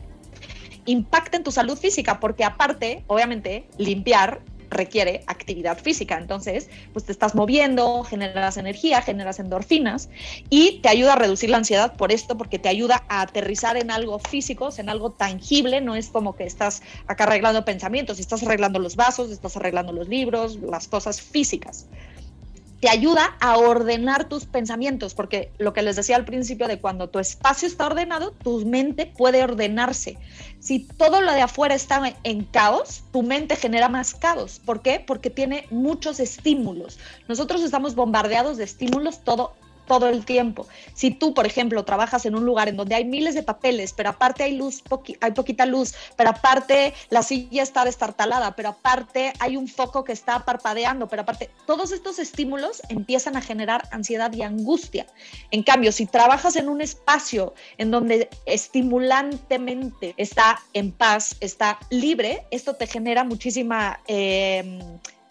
Impacta 0.86 1.36
en 1.36 1.44
tu 1.44 1.52
salud 1.52 1.78
física, 1.78 2.20
porque 2.20 2.44
aparte, 2.44 3.04
obviamente, 3.06 3.66
limpiar 3.78 4.40
requiere 4.70 5.24
actividad 5.26 5.78
física. 5.78 6.16
Entonces, 6.16 6.70
pues 6.92 7.04
te 7.04 7.12
estás 7.12 7.34
moviendo, 7.34 8.04
generas 8.04 8.56
energía, 8.56 9.02
generas 9.02 9.40
endorfinas 9.40 10.08
y 10.48 10.78
te 10.80 10.88
ayuda 10.88 11.14
a 11.14 11.16
reducir 11.16 11.50
la 11.50 11.58
ansiedad 11.58 11.94
por 11.94 12.12
esto, 12.12 12.38
porque 12.38 12.58
te 12.58 12.68
ayuda 12.68 13.04
a 13.08 13.22
aterrizar 13.22 13.76
en 13.76 13.90
algo 13.90 14.18
físico, 14.18 14.70
en 14.78 14.88
algo 14.88 15.10
tangible. 15.10 15.80
No 15.80 15.96
es 15.96 16.08
como 16.08 16.36
que 16.36 16.44
estás 16.44 16.82
acá 17.06 17.24
arreglando 17.24 17.64
pensamientos, 17.64 18.20
estás 18.20 18.42
arreglando 18.44 18.78
los 18.78 18.96
vasos, 18.96 19.30
estás 19.30 19.56
arreglando 19.56 19.92
los 19.92 20.08
libros, 20.08 20.56
las 20.56 20.88
cosas 20.88 21.20
físicas 21.20 21.86
te 22.80 22.88
ayuda 22.88 23.36
a 23.40 23.58
ordenar 23.58 24.28
tus 24.28 24.46
pensamientos, 24.46 25.14
porque 25.14 25.52
lo 25.58 25.74
que 25.74 25.82
les 25.82 25.96
decía 25.96 26.16
al 26.16 26.24
principio 26.24 26.66
de 26.66 26.80
cuando 26.80 27.10
tu 27.10 27.18
espacio 27.18 27.68
está 27.68 27.86
ordenado, 27.86 28.32
tu 28.32 28.64
mente 28.64 29.04
puede 29.06 29.44
ordenarse. 29.44 30.16
Si 30.60 30.80
todo 30.80 31.20
lo 31.20 31.32
de 31.32 31.42
afuera 31.42 31.74
está 31.74 32.00
en 32.24 32.44
caos, 32.44 33.02
tu 33.12 33.22
mente 33.22 33.56
genera 33.56 33.90
más 33.90 34.14
caos. 34.14 34.60
¿Por 34.64 34.80
qué? 34.80 35.02
Porque 35.06 35.28
tiene 35.28 35.66
muchos 35.70 36.20
estímulos. 36.20 36.98
Nosotros 37.28 37.62
estamos 37.62 37.94
bombardeados 37.94 38.56
de 38.56 38.64
estímulos 38.64 39.20
todo 39.24 39.52
todo 39.90 40.08
el 40.08 40.24
tiempo. 40.24 40.68
Si 40.94 41.10
tú, 41.10 41.34
por 41.34 41.46
ejemplo, 41.46 41.84
trabajas 41.84 42.24
en 42.24 42.36
un 42.36 42.44
lugar 42.44 42.68
en 42.68 42.76
donde 42.76 42.94
hay 42.94 43.04
miles 43.04 43.34
de 43.34 43.42
papeles, 43.42 43.92
pero 43.92 44.10
aparte 44.10 44.44
hay 44.44 44.54
luz, 44.54 44.84
hay 45.20 45.32
poquita 45.32 45.66
luz, 45.66 45.94
pero 46.16 46.30
aparte 46.30 46.94
la 47.08 47.24
silla 47.24 47.64
está 47.64 47.84
destartalada, 47.84 48.54
pero 48.54 48.68
aparte 48.68 49.32
hay 49.40 49.56
un 49.56 49.66
foco 49.66 50.04
que 50.04 50.12
está 50.12 50.44
parpadeando, 50.44 51.08
pero 51.08 51.22
aparte 51.22 51.50
todos 51.66 51.90
estos 51.90 52.20
estímulos 52.20 52.82
empiezan 52.88 53.36
a 53.36 53.40
generar 53.40 53.88
ansiedad 53.90 54.32
y 54.32 54.42
angustia. 54.42 55.08
En 55.50 55.64
cambio, 55.64 55.90
si 55.90 56.06
trabajas 56.06 56.54
en 56.54 56.68
un 56.68 56.80
espacio 56.80 57.52
en 57.76 57.90
donde 57.90 58.28
estimulantemente 58.46 60.14
está 60.18 60.60
en 60.72 60.92
paz, 60.92 61.36
está 61.40 61.80
libre, 61.90 62.44
esto 62.52 62.76
te 62.76 62.86
genera 62.86 63.24
muchísima... 63.24 63.98
Eh, 64.06 64.78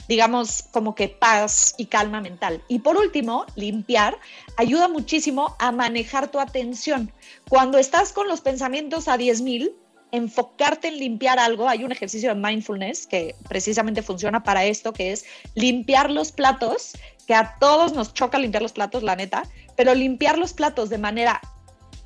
digamos, 0.10 0.64
como 0.72 0.96
que 0.96 1.08
paz 1.08 1.76
y 1.78 1.86
calma 1.86 2.20
mental. 2.20 2.64
Y 2.68 2.80
por 2.80 2.98
último, 2.98 3.46
limpiar 3.56 4.18
ayuda 4.58 4.88
muchísimo 4.88 5.56
a 5.60 5.72
manejar 5.72 6.30
tu 6.30 6.40
atención. 6.40 7.12
Cuando 7.48 7.78
estás 7.78 8.12
con 8.12 8.28
los 8.28 8.42
pensamientos 8.42 9.08
a 9.08 9.18
10.000, 9.18 9.72
enfocarte 10.12 10.88
en 10.88 10.98
limpiar 10.98 11.38
algo, 11.38 11.70
hay 11.70 11.84
un 11.84 11.92
ejercicio 11.92 12.34
de 12.34 12.42
mindfulness 12.42 13.06
que 13.06 13.36
precisamente 13.48 14.02
funciona 14.02 14.42
para 14.42 14.66
esto, 14.66 14.94
que 14.94 15.12
es 15.12 15.26
limpiar 15.54 16.10
los 16.10 16.32
platos, 16.32 16.94
que 17.28 17.36
a 17.36 17.58
todos 17.60 17.94
nos 17.94 18.12
choca 18.16 18.40
limpiar 18.40 18.64
los 18.64 18.74
platos, 18.74 19.04
la 19.04 19.16
neta, 19.16 19.44
pero 19.76 19.94
limpiar 19.94 20.40
los 20.40 20.54
platos 20.54 20.90
de 20.90 20.98
manera 20.98 21.40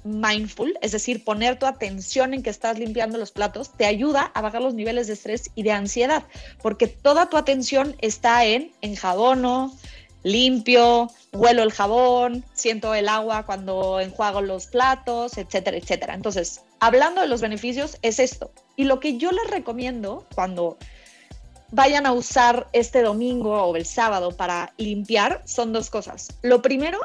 mindful, 0.03 0.77
es 0.81 0.91
decir, 0.91 1.23
poner 1.23 1.57
tu 1.57 1.65
atención 1.65 2.33
en 2.33 2.43
que 2.43 2.49
estás 2.49 2.77
limpiando 2.77 3.17
los 3.17 3.31
platos, 3.31 3.71
te 3.75 3.85
ayuda 3.85 4.31
a 4.33 4.41
bajar 4.41 4.61
los 4.61 4.73
niveles 4.73 5.07
de 5.07 5.13
estrés 5.13 5.51
y 5.55 5.63
de 5.63 5.71
ansiedad, 5.71 6.23
porque 6.61 6.87
toda 6.87 7.29
tu 7.29 7.37
atención 7.37 7.95
está 7.99 8.45
en 8.45 8.71
enjabono, 8.81 9.73
limpio, 10.23 11.09
huelo 11.33 11.63
el 11.63 11.71
jabón, 11.71 12.43
siento 12.53 12.95
el 12.95 13.09
agua 13.09 13.45
cuando 13.45 13.99
enjuago 13.99 14.41
los 14.41 14.67
platos, 14.67 15.37
etcétera, 15.37 15.77
etcétera. 15.77 16.13
Entonces, 16.13 16.61
hablando 16.79 17.21
de 17.21 17.27
los 17.27 17.41
beneficios, 17.41 17.97
es 18.01 18.19
esto. 18.19 18.51
Y 18.75 18.85
lo 18.85 18.99
que 18.99 19.17
yo 19.17 19.31
les 19.31 19.49
recomiendo 19.49 20.25
cuando 20.33 20.77
vayan 21.71 22.05
a 22.05 22.13
usar 22.13 22.67
este 22.71 23.01
domingo 23.01 23.63
o 23.63 23.75
el 23.75 23.85
sábado 23.85 24.31
para 24.31 24.73
limpiar 24.77 25.41
son 25.45 25.73
dos 25.73 25.89
cosas. 25.89 26.29
Lo 26.41 26.61
primero 26.61 26.99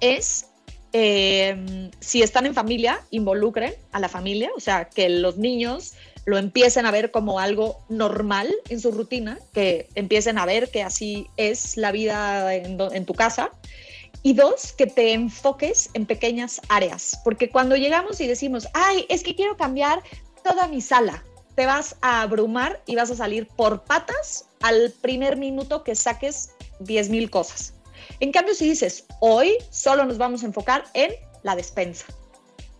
es 0.00 0.46
eh, 0.92 1.90
si 2.00 2.22
están 2.22 2.46
en 2.46 2.54
familia, 2.54 3.00
involucren 3.10 3.74
a 3.92 4.00
la 4.00 4.08
familia, 4.08 4.50
o 4.56 4.60
sea, 4.60 4.86
que 4.86 5.08
los 5.08 5.38
niños 5.38 5.94
lo 6.24 6.38
empiecen 6.38 6.86
a 6.86 6.90
ver 6.90 7.10
como 7.10 7.40
algo 7.40 7.82
normal 7.88 8.54
en 8.68 8.80
su 8.80 8.92
rutina, 8.92 9.38
que 9.52 9.88
empiecen 9.94 10.38
a 10.38 10.46
ver 10.46 10.70
que 10.70 10.82
así 10.82 11.26
es 11.36 11.76
la 11.76 11.92
vida 11.92 12.54
en, 12.54 13.06
tu 13.06 13.14
casa. 13.14 13.50
Y 14.22 14.34
dos, 14.34 14.72
que 14.72 14.86
te 14.86 15.12
enfoques 15.14 15.90
en 15.94 16.06
pequeñas 16.06 16.60
áreas, 16.68 17.20
porque 17.24 17.50
cuando 17.50 17.74
llegamos 17.74 18.20
y 18.20 18.28
decimos, 18.28 18.68
ay, 18.72 19.04
es 19.08 19.24
que 19.24 19.34
quiero 19.34 19.56
cambiar 19.56 20.00
toda 20.44 20.68
mi 20.68 20.80
sala, 20.80 21.24
te 21.56 21.66
vas 21.66 21.96
a 22.02 22.22
abrumar 22.22 22.80
y 22.86 22.94
vas 22.94 23.10
a 23.10 23.16
salir 23.16 23.48
por 23.48 23.82
patas 23.82 24.46
al 24.60 24.92
primer 25.00 25.36
minuto 25.36 25.82
que 25.82 25.96
saques 25.96 26.50
10 26.78 27.08
mil 27.10 27.30
cosas. 27.30 27.74
En 28.20 28.32
cambio, 28.32 28.54
si 28.54 28.68
dices, 28.68 29.04
hoy 29.20 29.56
solo 29.70 30.04
nos 30.04 30.18
vamos 30.18 30.42
a 30.42 30.46
enfocar 30.46 30.84
en 30.94 31.12
la 31.42 31.56
despensa. 31.56 32.06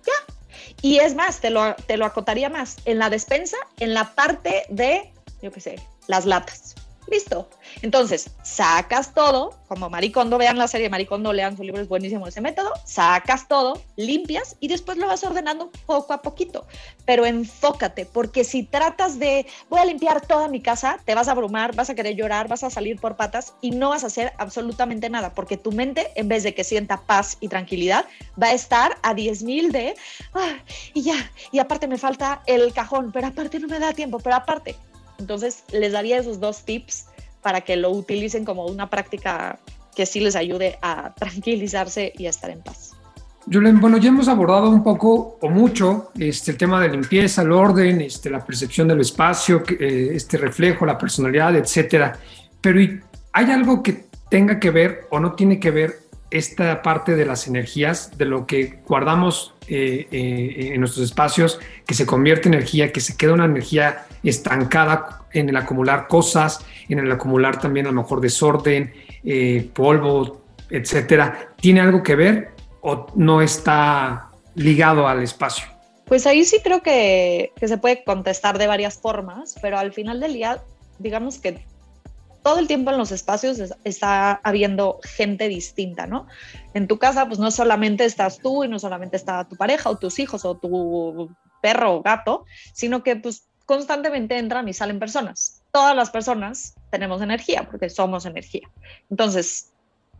Ya. 0.06 0.35
Y 0.82 0.98
es 0.98 1.14
más, 1.14 1.40
te 1.40 1.50
lo, 1.50 1.74
te 1.74 1.96
lo 1.96 2.04
acotaría 2.04 2.48
más. 2.48 2.76
En 2.85 2.98
la 2.98 3.11
despensa, 3.11 3.56
en 3.78 3.94
la 3.94 4.14
parte 4.14 4.64
de, 4.68 5.12
yo 5.42 5.52
qué 5.52 5.61
sé, 5.61 5.76
las 6.08 6.26
latas. 6.26 6.74
Listo. 7.08 7.48
Entonces, 7.82 8.30
sacas 8.42 9.12
todo, 9.12 9.58
como 9.68 9.90
Maricondo, 9.90 10.38
vean 10.38 10.56
la 10.56 10.68
serie 10.68 10.88
Maricondo, 10.88 11.32
lean 11.32 11.56
su 11.56 11.64
libro, 11.64 11.80
es 11.82 11.88
buenísimo 11.88 12.26
ese 12.26 12.40
método, 12.40 12.72
sacas 12.84 13.48
todo, 13.48 13.82
limpias 13.96 14.56
y 14.60 14.68
después 14.68 14.98
lo 14.98 15.08
vas 15.08 15.24
ordenando 15.24 15.70
poco 15.86 16.12
a 16.12 16.22
poquito. 16.22 16.66
Pero 17.04 17.26
enfócate, 17.26 18.06
porque 18.06 18.44
si 18.44 18.62
tratas 18.62 19.18
de, 19.18 19.46
voy 19.68 19.80
a 19.80 19.84
limpiar 19.84 20.24
toda 20.24 20.48
mi 20.48 20.60
casa, 20.60 20.98
te 21.04 21.14
vas 21.14 21.28
a 21.28 21.32
abrumar, 21.32 21.74
vas 21.74 21.90
a 21.90 21.94
querer 21.94 22.14
llorar, 22.14 22.48
vas 22.48 22.62
a 22.62 22.70
salir 22.70 23.00
por 23.00 23.16
patas 23.16 23.54
y 23.60 23.72
no 23.72 23.90
vas 23.90 24.04
a 24.04 24.06
hacer 24.06 24.32
absolutamente 24.38 25.10
nada, 25.10 25.34
porque 25.34 25.56
tu 25.56 25.72
mente, 25.72 26.12
en 26.14 26.28
vez 26.28 26.44
de 26.44 26.54
que 26.54 26.64
sienta 26.64 27.00
paz 27.00 27.36
y 27.40 27.48
tranquilidad, 27.48 28.06
va 28.40 28.48
a 28.48 28.52
estar 28.52 28.96
a 29.02 29.12
10 29.12 29.42
mil 29.42 29.72
de, 29.72 29.96
ah, 30.34 30.54
y 30.94 31.02
ya, 31.02 31.30
y 31.50 31.58
aparte 31.58 31.88
me 31.88 31.98
falta 31.98 32.42
el 32.46 32.72
cajón, 32.72 33.10
pero 33.12 33.26
aparte 33.26 33.58
no 33.58 33.66
me 33.66 33.78
da 33.78 33.92
tiempo, 33.92 34.18
pero 34.18 34.36
aparte, 34.36 34.76
entonces, 35.18 35.64
les 35.72 35.92
daría 35.92 36.18
esos 36.18 36.40
dos 36.40 36.64
tips 36.64 37.07
para 37.42 37.61
que 37.62 37.77
lo 37.77 37.90
utilicen 37.90 38.44
como 38.44 38.66
una 38.66 38.88
práctica 38.88 39.59
que 39.94 40.07
sí 40.07 40.20
les 40.20 40.37
ayude 40.37 40.79
a 40.83 41.14
tranquilizarse 41.18 42.12
y 42.16 42.27
a 42.27 42.31
estar 42.31 42.51
en 42.51 42.61
paz. 42.61 42.92
Julen, 43.51 43.81
bueno, 43.81 43.98
ya 43.98 44.11
hemos 44.11 44.29
abordado 44.29 44.70
un 44.70 44.85
poco 44.85 45.38
o 45.40 45.48
mucho 45.48 46.12
este, 46.16 46.53
el 46.53 46.57
tema 46.57 46.81
de 46.81 46.88
limpieza, 46.90 47.42
el 47.42 47.51
orden, 47.51 48.01
este, 48.01 48.31
la 48.31 48.44
percepción 48.44 48.87
del 48.87 49.01
espacio, 49.01 49.64
eh, 49.68 50.11
este 50.14 50.38
reflejo, 50.38 50.87
la 50.87 50.96
personalidad, 50.96 51.57
etcétera. 51.57 52.16
Pero 52.61 52.79
¿hay 53.33 53.51
algo 53.51 53.83
que 53.83 54.05
tenga 54.29 54.61
que 54.61 54.70
ver 54.70 55.07
o 55.11 55.18
no 55.18 55.33
tiene 55.33 55.59
que 55.59 55.72
ver 55.72 56.01
esta 56.32 56.82
parte 56.82 57.14
de 57.14 57.26
las 57.26 57.46
energías, 57.46 58.16
de 58.16 58.24
lo 58.24 58.46
que 58.46 58.78
guardamos 58.86 59.54
eh, 59.68 60.08
eh, 60.10 60.70
en 60.72 60.80
nuestros 60.80 61.04
espacios, 61.04 61.60
que 61.86 61.94
se 61.94 62.06
convierte 62.06 62.48
en 62.48 62.54
energía, 62.54 62.90
que 62.90 63.00
se 63.00 63.16
queda 63.16 63.34
una 63.34 63.44
energía 63.44 64.06
estancada 64.22 65.22
en 65.32 65.48
el 65.48 65.56
acumular 65.56 66.08
cosas, 66.08 66.64
en 66.88 66.98
el 66.98 67.12
acumular 67.12 67.60
también 67.60 67.86
a 67.86 67.90
lo 67.90 68.02
mejor 68.02 68.20
desorden, 68.20 68.92
eh, 69.24 69.68
polvo, 69.74 70.42
etcétera, 70.70 71.52
¿tiene 71.60 71.80
algo 71.80 72.02
que 72.02 72.16
ver 72.16 72.50
o 72.80 73.06
no 73.14 73.42
está 73.42 74.30
ligado 74.54 75.06
al 75.06 75.22
espacio? 75.22 75.66
Pues 76.06 76.26
ahí 76.26 76.44
sí 76.44 76.60
creo 76.62 76.82
que, 76.82 77.52
que 77.56 77.68
se 77.68 77.78
puede 77.78 78.04
contestar 78.04 78.58
de 78.58 78.66
varias 78.66 78.98
formas, 78.98 79.54
pero 79.60 79.78
al 79.78 79.92
final 79.92 80.20
del 80.20 80.32
día, 80.32 80.62
digamos 80.98 81.38
que 81.38 81.64
todo 82.42 82.59
el 82.59 82.66
tiempo 82.66 82.90
en 82.90 82.98
los 82.98 83.12
espacios 83.12 83.59
está 83.85 84.33
habiendo 84.42 85.00
gente 85.05 85.48
distinta, 85.48 86.07
¿no? 86.07 86.26
En 86.74 86.88
tu 86.88 86.98
casa, 86.98 87.26
pues 87.26 87.38
no 87.38 87.50
solamente 87.50 88.05
estás 88.05 88.38
tú 88.38 88.64
y 88.64 88.68
no 88.68 88.78
solamente 88.78 89.16
está 89.16 89.44
tu 89.48 89.57
pareja 89.57 89.90
o 89.90 89.96
tus 89.96 90.18
hijos 90.18 90.44
o 90.44 90.57
tu 90.57 91.31
perro 91.61 91.96
o 91.96 92.02
gato, 92.02 92.44
sino 92.72 93.02
que 93.02 93.16
pues 93.16 93.46
constantemente 93.66 94.37
entran 94.37 94.68
y 94.68 94.72
salen 94.72 94.98
personas. 94.98 95.62
Todas 95.70 95.96
las 95.96 96.11
personas 96.11 96.74
tenemos 96.90 97.22
energía 97.22 97.68
porque 97.70 97.88
somos 97.88 98.26
energía. 98.26 98.68
Entonces, 99.09 99.72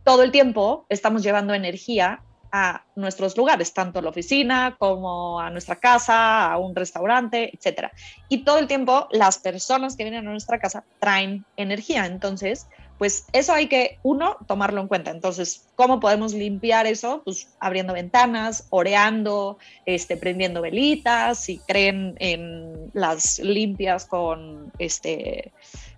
todo 0.03 0.23
el 0.23 0.31
tiempo 0.31 0.85
estamos 0.89 1.23
llevando 1.23 1.53
energía 1.53 2.21
a 2.53 2.85
nuestros 2.95 3.35
lugares, 3.35 3.73
tanto 3.73 3.97
a 3.97 4.01
la 4.03 4.11
oficina 4.11 4.75
como 4.77 5.39
a 5.39 5.49
nuestra 5.49 5.75
casa, 5.75 6.51
a 6.51 6.59
un 6.59 6.75
restaurante, 6.75 7.51
etc. 7.51 7.87
Y 8.29 8.45
todo 8.45 8.59
el 8.59 8.67
tiempo 8.67 9.07
las 9.11 9.39
personas 9.39 9.97
que 9.97 10.03
vienen 10.03 10.27
a 10.27 10.31
nuestra 10.31 10.59
casa 10.59 10.83
traen 10.99 11.45
energía. 11.57 12.05
Entonces, 12.05 12.67
pues 12.99 13.25
eso 13.33 13.53
hay 13.53 13.67
que, 13.67 13.97
uno, 14.03 14.37
tomarlo 14.47 14.81
en 14.81 14.87
cuenta. 14.87 15.09
Entonces, 15.09 15.67
¿cómo 15.75 15.99
podemos 15.99 16.35
limpiar 16.35 16.85
eso? 16.85 17.23
Pues 17.25 17.47
abriendo 17.59 17.91
ventanas, 17.91 18.67
oreando, 18.69 19.57
este, 19.87 20.15
prendiendo 20.15 20.61
velitas, 20.61 21.39
si 21.39 21.57
creen 21.57 22.15
en 22.19 22.91
las 22.93 23.39
limpias 23.39 24.05
con 24.05 24.71
este 24.77 25.51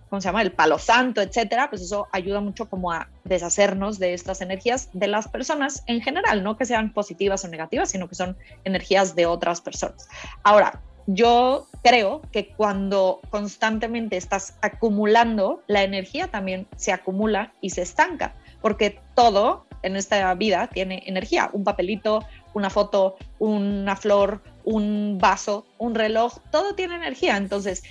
¿cómo 0.08 0.20
se 0.20 0.28
llama? 0.28 0.42
El 0.42 0.52
palo 0.52 0.78
santo, 0.78 1.20
etcétera, 1.20 1.68
pues 1.68 1.82
eso 1.82 2.06
ayuda 2.12 2.40
mucho 2.40 2.68
como 2.68 2.92
a 2.92 3.08
deshacernos 3.24 3.98
de 3.98 4.14
estas 4.14 4.40
energías 4.40 4.88
de 4.92 5.08
las 5.08 5.28
personas 5.28 5.82
en 5.86 6.00
general, 6.00 6.42
no 6.42 6.56
que 6.56 6.64
sean 6.64 6.92
positivas 6.92 7.44
o 7.44 7.48
negativas, 7.48 7.90
sino 7.90 8.08
que 8.08 8.14
son 8.14 8.36
energías 8.64 9.14
de 9.14 9.26
otras 9.26 9.60
personas. 9.60 10.08
Ahora, 10.42 10.80
yo 11.06 11.68
creo 11.82 12.22
que 12.32 12.48
cuando 12.48 13.20
constantemente 13.30 14.16
estás 14.16 14.56
acumulando, 14.60 15.62
la 15.68 15.82
energía 15.84 16.28
también 16.28 16.66
se 16.76 16.92
acumula 16.92 17.52
y 17.60 17.70
se 17.70 17.82
estanca, 17.82 18.34
porque 18.60 18.98
todo 19.14 19.66
en 19.82 19.94
esta 19.94 20.34
vida 20.34 20.66
tiene 20.66 21.04
energía, 21.06 21.48
un 21.52 21.62
papelito, 21.62 22.24
una 22.54 22.70
foto, 22.70 23.16
una 23.38 23.94
flor, 23.94 24.40
un 24.64 25.18
vaso, 25.20 25.64
un 25.78 25.94
reloj, 25.94 26.38
todo 26.50 26.74
tiene 26.74 26.96
energía. 26.96 27.36
Entonces, 27.36 27.84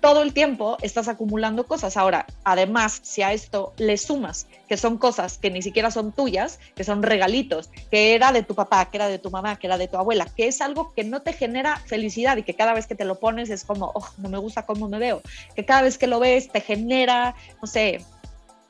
todo 0.00 0.22
el 0.22 0.32
tiempo 0.32 0.76
estás 0.82 1.08
acumulando 1.08 1.66
cosas. 1.66 1.96
Ahora, 1.96 2.26
además, 2.44 3.00
si 3.02 3.22
a 3.22 3.32
esto 3.32 3.72
le 3.76 3.96
sumas 3.96 4.46
que 4.68 4.76
son 4.76 4.98
cosas 4.98 5.38
que 5.38 5.50
ni 5.50 5.62
siquiera 5.62 5.90
son 5.90 6.12
tuyas, 6.12 6.58
que 6.74 6.84
son 6.84 7.02
regalitos, 7.02 7.70
que 7.90 8.14
era 8.14 8.32
de 8.32 8.42
tu 8.42 8.54
papá, 8.54 8.90
que 8.90 8.96
era 8.96 9.08
de 9.08 9.18
tu 9.18 9.30
mamá, 9.30 9.56
que 9.56 9.66
era 9.66 9.78
de 9.78 9.88
tu 9.88 9.96
abuela, 9.96 10.26
que 10.36 10.48
es 10.48 10.60
algo 10.60 10.92
que 10.94 11.04
no 11.04 11.22
te 11.22 11.32
genera 11.32 11.76
felicidad 11.86 12.36
y 12.36 12.42
que 12.42 12.54
cada 12.54 12.74
vez 12.74 12.86
que 12.86 12.94
te 12.94 13.04
lo 13.04 13.18
pones 13.18 13.50
es 13.50 13.64
como, 13.64 13.92
oh, 13.94 14.08
no 14.18 14.28
me 14.28 14.38
gusta 14.38 14.66
cómo 14.66 14.88
me 14.88 14.98
veo, 14.98 15.22
que 15.54 15.64
cada 15.64 15.82
vez 15.82 15.98
que 15.98 16.06
lo 16.06 16.20
ves 16.20 16.48
te 16.50 16.60
genera, 16.60 17.34
no 17.60 17.68
sé, 17.68 18.04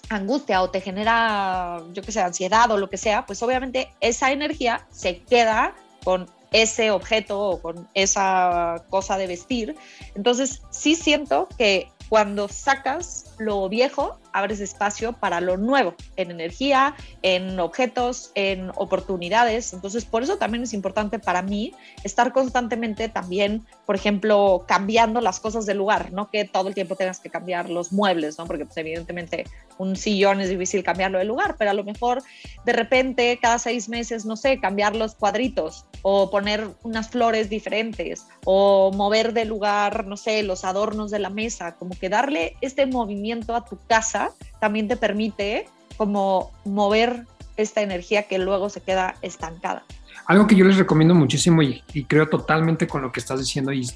angustia 0.08 0.62
o 0.62 0.70
te 0.70 0.80
genera, 0.80 1.82
yo 1.92 2.02
qué 2.02 2.12
sé, 2.12 2.20
ansiedad 2.20 2.70
o 2.70 2.78
lo 2.78 2.88
que 2.88 2.96
sea, 2.96 3.26
pues 3.26 3.42
obviamente 3.42 3.90
esa 4.00 4.32
energía 4.32 4.86
se 4.90 5.22
queda 5.22 5.74
con 6.04 6.30
ese 6.56 6.90
objeto 6.90 7.38
o 7.38 7.60
con 7.60 7.86
esa 7.92 8.82
cosa 8.88 9.18
de 9.18 9.26
vestir. 9.26 9.76
Entonces, 10.14 10.62
sí 10.70 10.94
siento 10.94 11.48
que 11.58 11.88
cuando 12.08 12.48
sacas 12.48 13.34
lo 13.38 13.68
viejo, 13.68 14.18
abres 14.32 14.60
espacio 14.60 15.12
para 15.12 15.40
lo 15.40 15.56
nuevo, 15.56 15.94
en 16.16 16.30
energía, 16.30 16.94
en 17.22 17.58
objetos, 17.58 18.30
en 18.34 18.70
oportunidades. 18.76 19.72
Entonces, 19.72 20.04
por 20.04 20.22
eso 20.22 20.36
también 20.36 20.62
es 20.62 20.72
importante 20.72 21.18
para 21.18 21.42
mí 21.42 21.74
estar 22.04 22.32
constantemente 22.32 23.08
también, 23.08 23.66
por 23.84 23.96
ejemplo, 23.96 24.64
cambiando 24.68 25.20
las 25.20 25.40
cosas 25.40 25.66
del 25.66 25.78
lugar, 25.78 26.12
no 26.12 26.30
que 26.30 26.44
todo 26.44 26.68
el 26.68 26.74
tiempo 26.74 26.96
tengas 26.96 27.18
que 27.18 27.28
cambiar 27.28 27.68
los 27.68 27.92
muebles, 27.92 28.38
¿no? 28.38 28.46
Porque 28.46 28.64
pues, 28.64 28.76
evidentemente 28.76 29.44
un 29.78 29.96
sillón 29.96 30.40
es 30.40 30.48
difícil 30.48 30.84
cambiarlo 30.84 31.18
de 31.18 31.24
lugar, 31.24 31.56
pero 31.58 31.70
a 31.70 31.74
lo 31.74 31.84
mejor 31.84 32.22
de 32.64 32.72
repente 32.72 33.38
cada 33.40 33.58
seis 33.58 33.88
meses, 33.88 34.24
no 34.24 34.36
sé, 34.36 34.60
cambiar 34.60 34.94
los 34.94 35.14
cuadritos 35.14 35.86
o 36.08 36.30
poner 36.30 36.68
unas 36.84 37.10
flores 37.10 37.50
diferentes 37.50 38.28
o 38.44 38.92
mover 38.94 39.32
de 39.32 39.44
lugar, 39.44 40.06
no 40.06 40.16
sé, 40.16 40.44
los 40.44 40.64
adornos 40.64 41.10
de 41.10 41.18
la 41.18 41.30
mesa, 41.30 41.74
como 41.74 41.98
que 41.98 42.08
darle 42.08 42.56
este 42.60 42.86
movimiento 42.86 43.56
a 43.56 43.64
tu 43.64 43.76
casa 43.88 44.30
también 44.60 44.86
te 44.86 44.96
permite 44.96 45.66
como 45.96 46.52
mover 46.64 47.26
esta 47.56 47.82
energía 47.82 48.28
que 48.28 48.38
luego 48.38 48.68
se 48.68 48.82
queda 48.82 49.16
estancada. 49.20 49.82
Algo 50.26 50.46
que 50.46 50.54
yo 50.54 50.64
les 50.64 50.76
recomiendo 50.76 51.12
muchísimo 51.12 51.60
y, 51.60 51.82
creo 52.06 52.28
totalmente 52.28 52.86
con 52.86 53.02
lo 53.02 53.10
que 53.10 53.18
estás 53.18 53.40
diciendo 53.40 53.72
y 53.72 53.90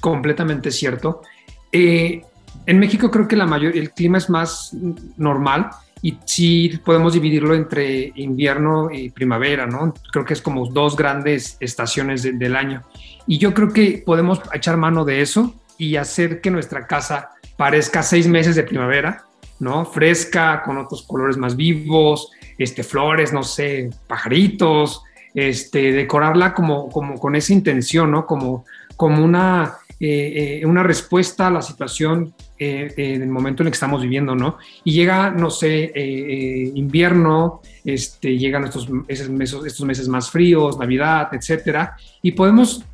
completamente 0.00 0.70
cierto. 0.70 1.22
Eh, 1.72 2.24
en 2.64 2.78
México 2.78 3.10
creo 3.10 3.26
que 3.26 3.34
la 3.34 3.46
mayor, 3.46 3.76
el 3.76 3.90
clima 3.90 4.18
es 4.18 4.30
más 4.30 4.70
normal 5.16 5.70
y 6.02 6.18
sí 6.24 6.80
podemos 6.84 7.14
dividirlo 7.14 7.54
entre 7.54 8.12
invierno 8.16 8.90
y 8.92 9.10
primavera, 9.10 9.66
¿no? 9.66 9.94
Creo 10.12 10.24
que 10.24 10.34
es 10.34 10.42
como 10.42 10.66
dos 10.66 10.96
grandes 10.96 11.56
estaciones 11.60 12.22
del 12.22 12.56
año. 12.56 12.82
Y 13.26 13.38
yo 13.38 13.54
creo 13.54 13.72
que 13.72 14.02
podemos 14.04 14.40
echar 14.52 14.76
mano 14.76 15.04
de 15.04 15.22
eso 15.22 15.54
y 15.78 15.96
hacer 15.96 16.40
que 16.40 16.50
nuestra 16.50 16.86
casa 16.86 17.30
parezca 17.56 18.02
seis 18.02 18.28
meses 18.28 18.56
de 18.56 18.62
primavera 18.62 19.26
¿no? 19.58 19.84
Fresca, 19.84 20.62
con 20.64 20.78
otros 20.78 21.02
colores 21.02 21.36
más 21.36 21.56
vivos, 21.56 22.30
este, 22.58 22.82
flores, 22.82 23.32
no 23.32 23.42
sé, 23.42 23.90
pajaritos, 24.06 25.02
este, 25.34 25.92
decorarla 25.92 26.54
como, 26.54 26.88
como 26.88 27.18
con 27.18 27.36
esa 27.36 27.52
intención, 27.52 28.10
¿no? 28.10 28.26
Como, 28.26 28.64
como 28.96 29.24
una, 29.24 29.76
eh, 30.00 30.60
eh, 30.62 30.66
una 30.66 30.82
respuesta 30.82 31.46
a 31.46 31.50
la 31.50 31.62
situación 31.62 32.34
eh, 32.58 32.92
en 32.96 33.22
el 33.22 33.28
momento 33.28 33.62
en 33.62 33.68
el 33.68 33.72
que 33.72 33.76
estamos 33.76 34.02
viviendo, 34.02 34.34
¿no? 34.34 34.58
Y 34.84 34.92
llega, 34.92 35.30
no 35.30 35.50
sé, 35.50 35.92
invierno, 36.74 37.60
este, 37.84 38.36
llegan 38.36 38.64
estos, 38.64 38.88
meses, 38.88 39.58
estos 39.64 39.86
meses 39.86 40.08
más 40.08 40.30
fríos, 40.30 40.78
Navidad, 40.78 41.28
etcétera, 41.32 41.96
y 42.22 42.32
podemos 42.32 42.84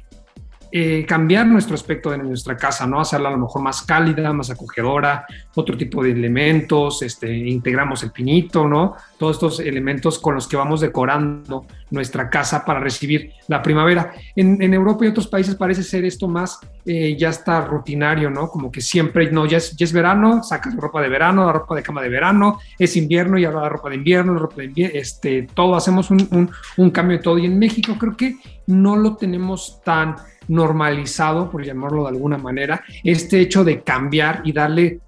eh, 0.75 1.05
cambiar 1.07 1.47
nuestro 1.47 1.75
aspecto 1.75 2.11
de 2.11 2.17
nuestra 2.17 2.57
casa, 2.57 2.87
¿no? 2.87 2.99
Hacerla 2.99 3.29
a 3.29 3.33
lo 3.33 3.39
mejor 3.39 3.61
más 3.61 3.83
cálida, 3.83 4.33
más 4.33 4.49
acogedora, 4.49 5.27
otro 5.55 5.77
tipo 5.77 6.03
de 6.03 6.13
elementos, 6.13 7.03
este, 7.03 7.31
integramos 7.31 8.03
el 8.05 8.11
pinito, 8.11 8.67
¿no? 8.67 8.97
Todos 9.19 9.37
estos 9.37 9.61
elementos 9.61 10.19
con 10.19 10.35
los 10.35 10.49
que 10.49 10.57
vamos 10.57 10.81
decorando 10.81 11.67
nuestra 11.91 12.31
casa 12.31 12.65
para 12.65 12.81
recibir 12.81 13.33
la 13.49 13.61
primavera. 13.63 14.13
En, 14.35 14.73
Europa 14.73 15.05
y 15.05 15.09
otros 15.09 15.27
países 15.27 15.57
parece 15.57 15.83
ser 15.83 16.07
esto 16.07 16.27
más, 16.27 16.59
eh, 16.87 17.15
ya 17.19 17.29
está 17.29 17.61
rutinario, 17.61 18.31
¿no? 18.31 18.49
Como 18.49 18.73
que 18.73 18.81
siempre, 18.81 19.31
no, 19.31 19.45
ya 19.45 19.59
es, 19.59 19.77
ya 19.77 19.85
es 19.85 19.93
verano, 19.93 20.43
sacas 20.43 20.75
ropa 20.75 21.03
de 21.03 21.11
verano, 21.11 21.45
la 21.45 21.53
ropa 21.53 21.75
de 21.75 21.83
cama 21.83 22.01
de 22.01 22.09
verano, 22.09 22.59
es 22.79 22.97
invierno 22.97 23.39
y 23.39 23.45
ahora 23.45 23.61
la 23.61 23.69
ropa 23.69 23.91
de 23.91 23.97
invierno, 23.97 24.33
la 24.33 24.41
ropa 24.41 24.57
de 24.57 24.65
invierno, 24.65 24.99
este, 24.99 25.47
todo, 25.55 25.77
hacemos 25.77 26.11
un, 26.11 26.51
un, 26.79 26.91
cambio 26.91 27.19
de 27.19 27.23
todo. 27.23 27.37
Y 27.37 27.45
en 27.45 27.59
México 27.59 27.95
creo 27.99 28.17
que 28.17 28.37
no 28.67 28.97
lo 28.97 29.17
tenemos 29.17 29.81
tan 29.85 30.17
normalizado, 30.49 31.51
por 31.51 31.65
llamarlo 31.65 32.03
de 32.03 32.11
alguna 32.11 32.39
manera, 32.39 32.83
este 33.05 33.41
hecho 33.41 33.65
de 33.65 33.83
cambiar 33.83 34.43
y 34.45 34.53
darle 34.53 35.01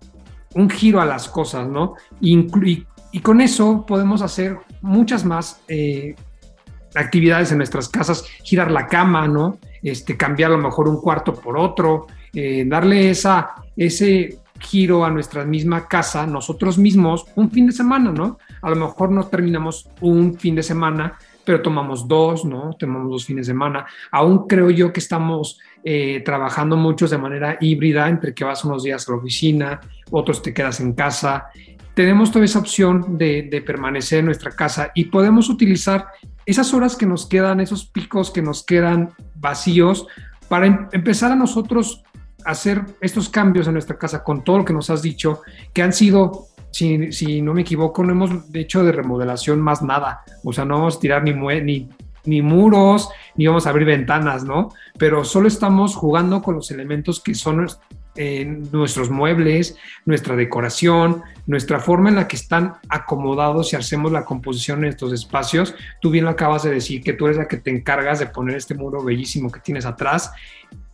un 0.54 0.70
giro 0.70 1.00
a 1.00 1.04
las 1.04 1.28
cosas, 1.28 1.68
¿no? 1.68 1.94
Y, 2.20 2.46
con 3.22 3.40
eso 3.40 3.84
podemos 3.86 4.22
hacer 4.22 4.58
muchas 4.80 5.24
más 5.24 5.60
eh, 5.68 6.16
actividades 6.94 7.52
en 7.52 7.58
nuestras 7.58 7.88
casas, 7.88 8.24
girar 8.42 8.70
la 8.70 8.86
cama, 8.86 9.28
¿no? 9.28 9.58
Este, 9.82 10.16
cambiar 10.16 10.50
a 10.52 10.56
lo 10.56 10.62
mejor 10.62 10.88
un 10.88 11.00
cuarto 11.00 11.34
por 11.34 11.56
otro, 11.56 12.06
eh, 12.32 12.64
darle 12.66 13.10
esa, 13.10 13.54
ese 13.76 14.38
giro 14.58 15.04
a 15.04 15.10
nuestra 15.10 15.44
misma 15.44 15.86
casa, 15.86 16.26
nosotros 16.26 16.78
mismos, 16.78 17.26
un 17.36 17.50
fin 17.50 17.66
de 17.66 17.72
semana, 17.72 18.10
¿no? 18.10 18.38
A 18.62 18.70
lo 18.70 18.76
mejor 18.76 19.10
no 19.10 19.26
terminamos 19.26 19.88
un 20.00 20.34
fin 20.38 20.54
de 20.54 20.62
semana 20.62 21.18
pero 21.44 21.62
tomamos 21.62 22.08
dos, 22.08 22.44
¿no? 22.44 22.72
Tomamos 22.78 23.10
dos 23.10 23.26
fines 23.26 23.46
de 23.46 23.52
semana. 23.52 23.86
Aún 24.10 24.46
creo 24.46 24.70
yo 24.70 24.92
que 24.92 25.00
estamos 25.00 25.58
eh, 25.84 26.22
trabajando 26.24 26.76
muchos 26.76 27.10
de 27.10 27.18
manera 27.18 27.58
híbrida, 27.60 28.08
entre 28.08 28.34
que 28.34 28.44
vas 28.44 28.64
unos 28.64 28.82
días 28.82 29.08
a 29.08 29.12
la 29.12 29.18
oficina, 29.18 29.80
otros 30.10 30.42
te 30.42 30.54
quedas 30.54 30.80
en 30.80 30.94
casa. 30.94 31.46
Tenemos 31.94 32.32
toda 32.32 32.44
esa 32.44 32.58
opción 32.58 33.18
de, 33.18 33.62
permanecer 33.64 34.20
en 34.20 34.26
nuestra 34.26 34.50
casa 34.50 34.90
y 34.94 35.04
podemos 35.06 35.48
utilizar 35.48 36.06
esas 36.46 36.74
horas 36.74 36.96
que 36.96 37.06
nos 37.06 37.26
quedan, 37.26 37.60
esos 37.60 37.84
picos 37.84 38.30
que 38.30 38.42
nos 38.42 38.64
quedan 38.64 39.10
vacíos, 39.36 40.06
para 40.48 40.66
em, 40.66 40.88
empezar 40.92 41.32
a 41.32 41.36
nosotros 41.36 42.02
hacer 42.44 42.82
estos 43.00 43.28
cambios 43.28 43.66
en 43.66 43.74
nuestra 43.74 43.96
casa 43.96 44.22
con 44.22 44.44
todo 44.44 44.58
lo 44.58 44.64
que 44.64 44.72
nos 44.72 44.90
has 44.90 45.02
dicho, 45.02 45.42
que 45.72 45.82
han 45.82 45.92
sido 45.92 46.48
si, 46.74 47.40
no 47.40 47.54
me 47.54 47.60
equivoco, 47.60 48.02
no 48.02 48.12
hemos 48.12 48.30
hecho 48.52 48.82
de 48.82 48.90
remodelación 48.90 49.60
más 49.60 49.82
nada. 49.82 50.22
O 50.42 50.52
sea, 50.52 50.64
no 50.64 50.78
vamos 50.78 50.96
a 50.96 51.00
tirar 51.00 51.22
ni, 51.22 51.32
ni, 51.32 51.88
ni 52.24 52.42
muros, 52.42 53.08
ni 53.36 53.46
vamos 53.46 53.66
a 53.66 53.70
abrir 53.70 53.86
ventanas, 53.86 54.44
¿no? 54.44 54.70
Pero 54.98 55.24
solo 55.24 55.46
estamos 55.46 55.94
jugando 55.94 56.42
con 56.42 56.56
los 56.56 56.72
elementos 56.72 57.20
que 57.20 57.36
son 57.36 57.68
eh, 58.16 58.44
nuestros 58.72 59.08
muebles, 59.08 59.76
nuestra 60.04 60.34
decoración, 60.34 61.22
nuestra 61.46 61.78
forma 61.78 62.08
en 62.08 62.16
la 62.16 62.26
que 62.26 62.36
están 62.36 62.74
acomodados 62.88 63.72
y 63.72 63.76
hacemos 63.76 64.10
la 64.10 64.24
composición 64.24 64.80
en 64.80 64.90
estos 64.90 65.12
espacios. 65.12 65.76
Tú 66.00 66.10
bien 66.10 66.24
lo 66.24 66.30
acabas 66.32 66.64
de 66.64 66.72
decir, 66.72 67.04
que 67.04 67.12
tú 67.12 67.26
eres 67.26 67.38
la 67.38 67.46
que 67.46 67.58
te 67.58 67.70
encargas 67.70 68.18
de 68.18 68.26
poner 68.26 68.56
este 68.56 68.74
muro 68.74 69.04
bellísimo 69.04 69.50
que 69.50 69.60
tienes 69.60 69.86
atrás. 69.86 70.32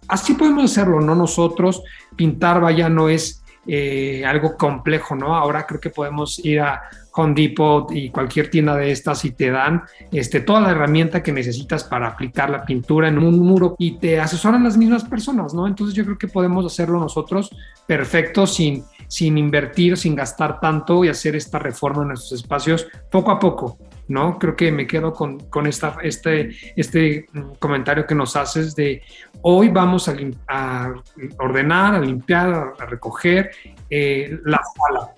Así 0.08 0.34
podemos 0.34 0.70
hacerlo, 0.70 1.00
no 1.00 1.14
nosotros. 1.14 1.82
Pintar, 2.16 2.60
vaya, 2.60 2.90
no 2.90 3.08
es 3.08 3.39
eh, 3.66 4.24
algo 4.24 4.56
complejo, 4.56 5.14
¿no? 5.14 5.34
Ahora 5.34 5.66
creo 5.66 5.80
que 5.80 5.90
podemos 5.90 6.38
ir 6.44 6.60
a 6.60 6.82
Home 7.12 7.34
Depot 7.34 7.90
y 7.92 8.10
cualquier 8.10 8.50
tienda 8.50 8.76
de 8.76 8.90
estas 8.90 9.24
y 9.24 9.32
te 9.32 9.50
dan 9.50 9.82
este, 10.12 10.40
toda 10.40 10.60
la 10.60 10.70
herramienta 10.70 11.22
que 11.22 11.32
necesitas 11.32 11.84
para 11.84 12.08
aplicar 12.08 12.50
la 12.50 12.64
pintura 12.64 13.08
en 13.08 13.18
un 13.18 13.38
muro 13.38 13.74
y 13.78 13.98
te 13.98 14.20
asesoran 14.20 14.64
las 14.64 14.76
mismas 14.76 15.04
personas, 15.04 15.52
¿no? 15.52 15.66
Entonces 15.66 15.94
yo 15.94 16.04
creo 16.04 16.18
que 16.18 16.28
podemos 16.28 16.64
hacerlo 16.64 16.98
nosotros 17.00 17.50
perfecto 17.86 18.46
sin, 18.46 18.84
sin 19.08 19.36
invertir, 19.36 19.96
sin 19.96 20.14
gastar 20.14 20.60
tanto 20.60 21.04
y 21.04 21.08
hacer 21.08 21.36
esta 21.36 21.58
reforma 21.58 22.02
en 22.02 22.08
nuestros 22.08 22.40
espacios 22.40 22.86
poco 23.10 23.30
a 23.30 23.38
poco. 23.38 23.76
¿No? 24.10 24.38
Creo 24.38 24.56
que 24.56 24.70
me 24.72 24.86
quedo 24.86 25.14
con, 25.14 25.38
con 25.48 25.66
esta, 25.66 25.96
este, 26.02 26.50
este 26.76 27.26
comentario 27.58 28.06
que 28.06 28.14
nos 28.14 28.36
haces 28.36 28.74
de 28.74 29.02
hoy 29.42 29.68
vamos 29.68 30.08
a, 30.48 30.94
ordenar, 31.38 31.94
a 31.94 32.00
limpiar, 32.00 32.74
a, 32.78 32.86
recoger 32.86 33.50
eh, 33.88 34.38
la 34.44 34.60
sala. 34.76 35.12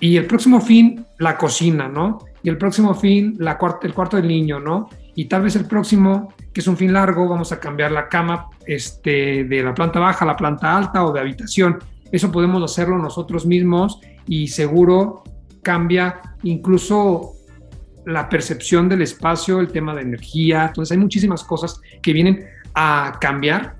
Y 0.00 0.16
el 0.16 0.26
próximo 0.26 0.60
fin, 0.60 1.06
la 1.18 1.38
cocina, 1.38 1.88
¿no? 1.88 2.18
Y 2.42 2.48
el 2.48 2.58
próximo 2.58 2.92
fin, 2.94 3.36
la 3.38 3.56
el 3.82 3.94
cuarto 3.94 4.16
del 4.16 4.28
niño, 4.28 4.58
¿no? 4.58 4.90
Y 5.14 5.26
tal 5.26 5.42
vez 5.42 5.54
el 5.54 5.66
próximo, 5.66 6.34
que 6.52 6.60
es 6.60 6.66
un 6.66 6.76
fin 6.76 6.92
largo, 6.92 7.28
vamos 7.28 7.52
a 7.52 7.60
cambiar 7.60 7.92
la 7.92 8.08
cama 8.08 8.48
este, 8.66 9.44
de 9.44 9.62
la 9.62 9.72
planta 9.72 10.00
baja 10.00 10.24
a 10.24 10.28
la 10.28 10.36
planta 10.36 10.76
alta 10.76 11.04
o 11.04 11.12
de 11.12 11.20
habitación. 11.20 11.78
Eso 12.10 12.32
podemos 12.32 12.62
hacerlo 12.62 12.98
nosotros 12.98 13.46
mismos 13.46 14.00
y 14.26 14.48
seguro 14.48 15.22
cambia 15.62 16.20
incluso 16.42 17.33
la 18.06 18.28
percepción 18.28 18.88
del 18.88 19.02
espacio, 19.02 19.60
el 19.60 19.68
tema 19.68 19.94
de 19.94 20.02
energía. 20.02 20.66
Entonces 20.66 20.92
hay 20.92 20.98
muchísimas 20.98 21.44
cosas 21.44 21.80
que 22.02 22.12
vienen 22.12 22.44
a 22.74 23.18
cambiar 23.20 23.76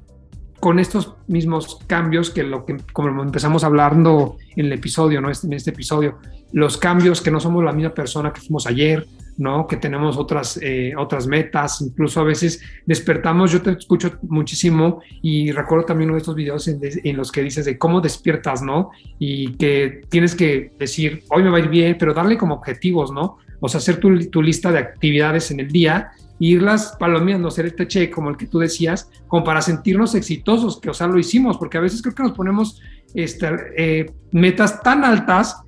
con 0.61 0.79
estos 0.79 1.15
mismos 1.27 1.79
cambios 1.87 2.31
que 2.31 2.43
lo 2.43 2.65
que 2.65 2.79
como 2.93 3.23
empezamos 3.23 3.65
hablando 3.65 4.39
en 4.57 4.67
el 4.67 4.73
episodio, 4.73 5.21
¿no? 5.21 5.29
En 5.29 5.53
este 5.53 5.71
episodio, 5.71 6.19
los 6.53 6.79
cambios 6.79 7.21
que 7.21 7.31
no 7.31 7.39
somos 7.39 7.63
la 7.63 7.73
misma 7.73 7.93
persona 7.93 8.33
que 8.33 8.41
fuimos 8.41 8.67
ayer, 8.67 9.07
¿no? 9.37 9.67
Que 9.67 9.77
tenemos 9.77 10.17
otras, 10.17 10.59
eh, 10.63 10.95
otras 10.97 11.27
metas, 11.27 11.83
incluso 11.83 12.21
a 12.21 12.25
veces 12.25 12.63
despertamos, 12.87 13.53
yo 13.53 13.61
te 13.61 13.73
escucho 13.73 14.19
muchísimo 14.23 15.03
y 15.21 15.53
recuerdo 15.53 15.85
también 15.85 16.11
uno 16.11 16.17
de 16.17 16.21
estos 16.21 16.35
videos 16.35 16.67
en, 16.69 16.81
en, 16.83 17.17
los 17.17 17.31
que 17.31 17.43
dices 17.43 17.65
de 17.65 17.77
cómo 17.77 18.01
despiertas, 18.01 18.63
¿no? 18.63 18.91
Y 19.19 19.53
que 19.57 20.03
tienes 20.09 20.35
que 20.35 20.73
decir, 20.79 21.25
hoy 21.31 21.43
me 21.43 21.51
va 21.51 21.59
a 21.59 21.61
ir 21.61 21.69
bien, 21.69 21.97
pero 21.99 22.15
darle 22.15 22.39
como 22.39 22.55
objetivos, 22.55 23.13
¿no? 23.13 23.37
O 23.65 23.69
sea, 23.69 23.79
hacer 23.79 23.97
tu, 23.99 24.43
lista 24.43 24.71
de 24.71 24.79
actividades 24.79 25.51
en 25.51 25.59
el 25.59 25.69
día 25.69 26.11
irlas 26.39 26.95
palomeando, 27.01 27.49
hacer 27.49 27.65
este 27.65 27.89
check 27.89 28.13
como 28.13 28.29
el 28.29 28.37
que 28.37 28.47
tú 28.47 28.59
decías, 28.59 29.09
como 29.27 29.43
para 29.43 29.63
sentirnos 29.63 30.15
exitosos, 30.15 30.79
que 30.79 30.91
o 30.91 30.93
sea, 30.93 31.07
lo 31.07 31.19
hicimos, 31.19 31.57
porque 31.57 31.79
a 31.79 31.81
veces 31.81 32.03
creo 32.03 32.15
que 32.15 32.25
nos 32.25 32.33
ponemos 32.33 32.83
este, 33.15 33.49
eh, 33.79 34.13
metas 34.33 34.83
tan 34.83 35.03
altas 35.03 35.63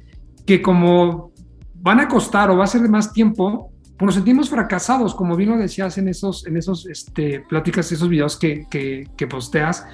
que 0.45 0.61
como 0.61 1.33
van 1.77 2.01
a 2.01 2.07
costar 2.07 2.51
o 2.51 2.59
va 2.59 2.65
a 2.65 2.67
ser 2.67 2.83
de 2.83 2.91
más 2.91 3.15
tiempo, 3.15 3.73
pues 3.97 4.07
nos 4.07 4.15
sentimos 4.15 4.51
fracasados, 4.51 5.15
como 5.15 5.35
bien 5.35 5.49
lo 5.53 5.57
decías 5.57 5.97
en 5.97 6.09
esos, 6.09 6.47
en 6.47 6.59
esos 6.59 6.87
este, 6.87 7.41
pláticas, 7.49 7.91
esos 7.93 8.11
videos 8.11 8.37
que, 8.39 8.67
que, 8.71 9.09
que 9.17 9.27
posteas, 9.27 9.87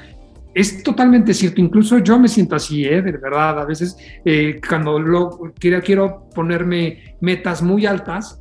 es 0.54 0.82
totalmente 0.82 1.32
cierto, 1.32 1.60
incluso 1.60 1.98
yo 1.98 2.18
me 2.18 2.28
siento 2.28 2.56
así, 2.56 2.84
¿eh? 2.84 3.00
de 3.00 3.12
verdad, 3.12 3.60
a 3.60 3.64
veces 3.64 3.96
eh, 4.24 4.60
cuando 4.66 4.98
lo, 4.98 5.52
quiero, 5.58 5.80
quiero 5.80 6.28
ponerme 6.34 7.16
metas 7.20 7.62
muy 7.62 7.86
altas 7.86 8.40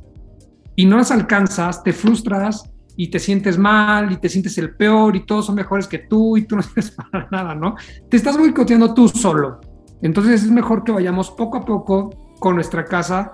y 0.76 0.84
no 0.84 0.98
las 0.98 1.10
alcanzas, 1.10 1.82
te 1.82 1.92
frustras 1.92 2.70
y 2.96 3.08
te 3.08 3.18
sientes 3.18 3.56
mal 3.56 4.12
y 4.12 4.16
te 4.16 4.28
sientes 4.28 4.58
el 4.58 4.74
peor 4.74 5.16
y 5.16 5.24
todos 5.24 5.46
son 5.46 5.54
mejores 5.54 5.86
que 5.86 5.98
tú 5.98 6.36
y 6.36 6.42
tú 6.42 6.56
no 6.56 6.62
sirves 6.62 6.90
para 6.90 7.28
nada, 7.30 7.54
¿no? 7.54 7.76
Te 8.08 8.16
estás 8.16 8.36
boicoteando 8.36 8.92
tú 8.92 9.08
solo. 9.08 9.60
Entonces 10.02 10.44
es 10.44 10.50
mejor 10.50 10.84
que 10.84 10.92
vayamos 10.92 11.30
poco 11.30 11.58
a 11.58 11.64
poco 11.64 12.10
con 12.38 12.56
nuestra 12.56 12.84
casa 12.84 13.32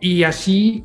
y 0.00 0.24
así 0.24 0.84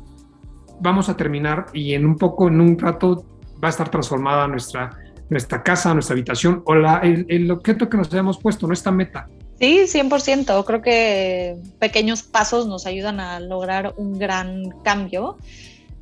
vamos 0.80 1.08
a 1.08 1.16
terminar 1.16 1.66
y 1.72 1.94
en 1.94 2.06
un 2.06 2.16
poco, 2.16 2.48
en 2.48 2.60
un 2.60 2.78
rato 2.78 3.24
va 3.62 3.68
a 3.68 3.70
estar 3.70 3.90
transformada 3.90 4.46
nuestra, 4.46 4.90
nuestra 5.34 5.62
casa, 5.64 5.92
nuestra 5.92 6.14
habitación 6.14 6.62
o 6.64 6.74
la, 6.76 6.98
el, 6.98 7.26
el 7.28 7.50
objeto 7.50 7.88
que 7.88 7.96
nos 7.96 8.12
hayamos 8.12 8.38
puesto, 8.38 8.68
nuestra 8.68 8.92
meta. 8.92 9.28
Sí, 9.58 9.80
100%. 9.86 10.64
Creo 10.64 10.80
que 10.80 11.56
pequeños 11.80 12.22
pasos 12.22 12.68
nos 12.68 12.86
ayudan 12.86 13.18
a 13.18 13.40
lograr 13.40 13.94
un 13.96 14.16
gran 14.16 14.70
cambio 14.82 15.36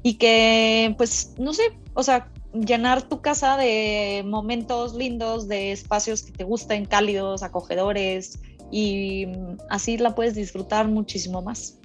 y 0.03 0.15
que, 0.15 0.95
pues, 0.99 1.35
no 1.39 1.55
sé, 1.55 1.63
o 1.95 2.03
sea, 2.03 2.29
llenar 2.53 3.03
tu 3.03 3.23
casa 3.23 3.57
de 3.57 4.23
momentos 4.27 4.95
lindos, 4.95 5.49
de 5.49 5.73
espacios 5.73 6.23
que 6.23 6.33
te 6.33 6.45
gusten, 6.45 6.85
cálidos, 6.85 7.43
acogedores, 7.43 8.39
y 8.71 9.29
así 9.71 9.97
la 9.97 10.15
puedes 10.15 10.35
disfrutar 10.35 10.89
muchísimo 10.89 11.41
más. 11.41 11.79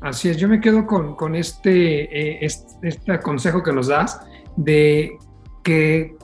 Así 0.00 0.28
es, 0.28 0.36
yo 0.36 0.48
me 0.48 0.60
quedo 0.60 0.86
con, 0.86 1.14
con 1.16 1.34
este, 1.34 2.04
eh, 2.04 2.38
este, 2.40 2.88
este 2.88 3.20
consejo 3.20 3.62
que 3.62 3.72
nos 3.72 3.88
das 3.88 4.20
de 4.56 5.18
que 5.62 6.14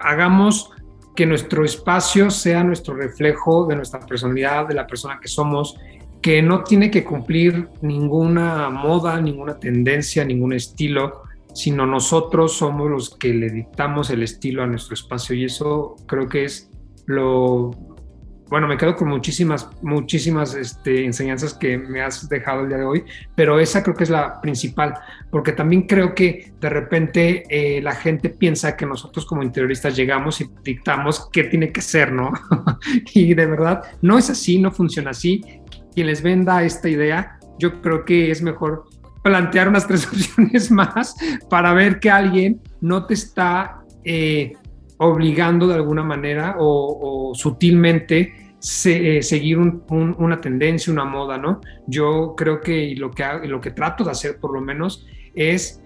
hagamos 0.00 0.70
que 1.14 1.26
nuestro 1.26 1.64
espacio 1.64 2.30
sea 2.30 2.62
nuestro 2.62 2.94
reflejo 2.94 3.66
de 3.66 3.76
nuestra 3.76 4.00
personalidad, 4.00 4.68
de 4.68 4.74
la 4.74 4.86
persona 4.86 5.18
que 5.20 5.28
somos, 5.28 5.76
que 6.22 6.42
no 6.42 6.62
tiene 6.62 6.90
que 6.90 7.04
cumplir 7.04 7.68
ninguna 7.82 8.70
moda, 8.70 9.20
ninguna 9.20 9.58
tendencia, 9.58 10.24
ningún 10.24 10.52
estilo, 10.52 11.22
sino 11.54 11.86
nosotros 11.86 12.52
somos 12.52 12.90
los 12.90 13.10
que 13.10 13.34
le 13.34 13.50
dictamos 13.50 14.10
el 14.10 14.22
estilo 14.22 14.62
a 14.62 14.66
nuestro 14.66 14.94
espacio. 14.94 15.34
Y 15.34 15.44
eso 15.44 15.96
creo 16.06 16.28
que 16.28 16.44
es 16.44 16.70
lo, 17.06 17.72
bueno, 18.50 18.66
me 18.66 18.76
quedo 18.76 18.96
con 18.96 19.08
muchísimas, 19.08 19.68
muchísimas 19.82 20.54
este, 20.54 21.04
enseñanzas 21.04 21.52
que 21.54 21.76
me 21.76 22.00
has 22.00 22.28
dejado 22.28 22.62
el 22.62 22.68
día 22.68 22.78
de 22.78 22.84
hoy, 22.84 23.04
pero 23.34 23.60
esa 23.60 23.82
creo 23.82 23.94
que 23.94 24.04
es 24.04 24.10
la 24.10 24.40
principal, 24.40 24.94
porque 25.30 25.52
también 25.52 25.82
creo 25.82 26.14
que 26.14 26.52
de 26.58 26.68
repente 26.70 27.44
eh, 27.50 27.82
la 27.82 27.92
gente 27.92 28.30
piensa 28.30 28.76
que 28.76 28.86
nosotros 28.86 29.26
como 29.26 29.42
interioristas 29.42 29.96
llegamos 29.96 30.40
y 30.40 30.48
dictamos 30.64 31.28
qué 31.30 31.44
tiene 31.44 31.72
que 31.72 31.82
ser, 31.82 32.12
¿no? 32.12 32.32
y 33.14 33.34
de 33.34 33.46
verdad 33.46 33.82
no 34.00 34.16
es 34.16 34.30
así, 34.30 34.58
no 34.58 34.72
funciona 34.72 35.10
así. 35.10 35.42
Quien 35.94 36.06
les 36.06 36.22
venda 36.22 36.62
esta 36.62 36.88
idea, 36.88 37.38
yo 37.58 37.82
creo 37.82 38.04
que 38.04 38.30
es 38.30 38.40
mejor 38.40 38.84
plantear 39.22 39.68
unas 39.68 39.86
tres 39.88 40.06
opciones 40.06 40.70
más 40.70 41.14
para 41.50 41.74
ver 41.74 42.00
que 42.00 42.10
alguien 42.10 42.62
no 42.80 43.04
te 43.04 43.14
está... 43.14 43.80
Eh, 44.04 44.52
obligando 44.98 45.66
de 45.66 45.74
alguna 45.74 46.02
manera 46.02 46.56
o, 46.58 47.32
sutilmente 47.34 48.54
eh, 48.86 49.22
seguir 49.22 49.58
una 49.58 50.40
tendencia, 50.40 50.92
una 50.92 51.04
moda, 51.04 51.38
¿no? 51.38 51.60
Yo 51.86 52.34
creo 52.36 52.60
que 52.60 52.94
lo 52.96 53.10
que, 53.10 53.24
lo 53.44 53.60
que 53.60 53.70
trato 53.70 54.04
de 54.04 54.10
hacer 54.10 54.38
por 54.38 54.52
lo 54.52 54.60
menos 54.60 55.06
es 55.34 55.80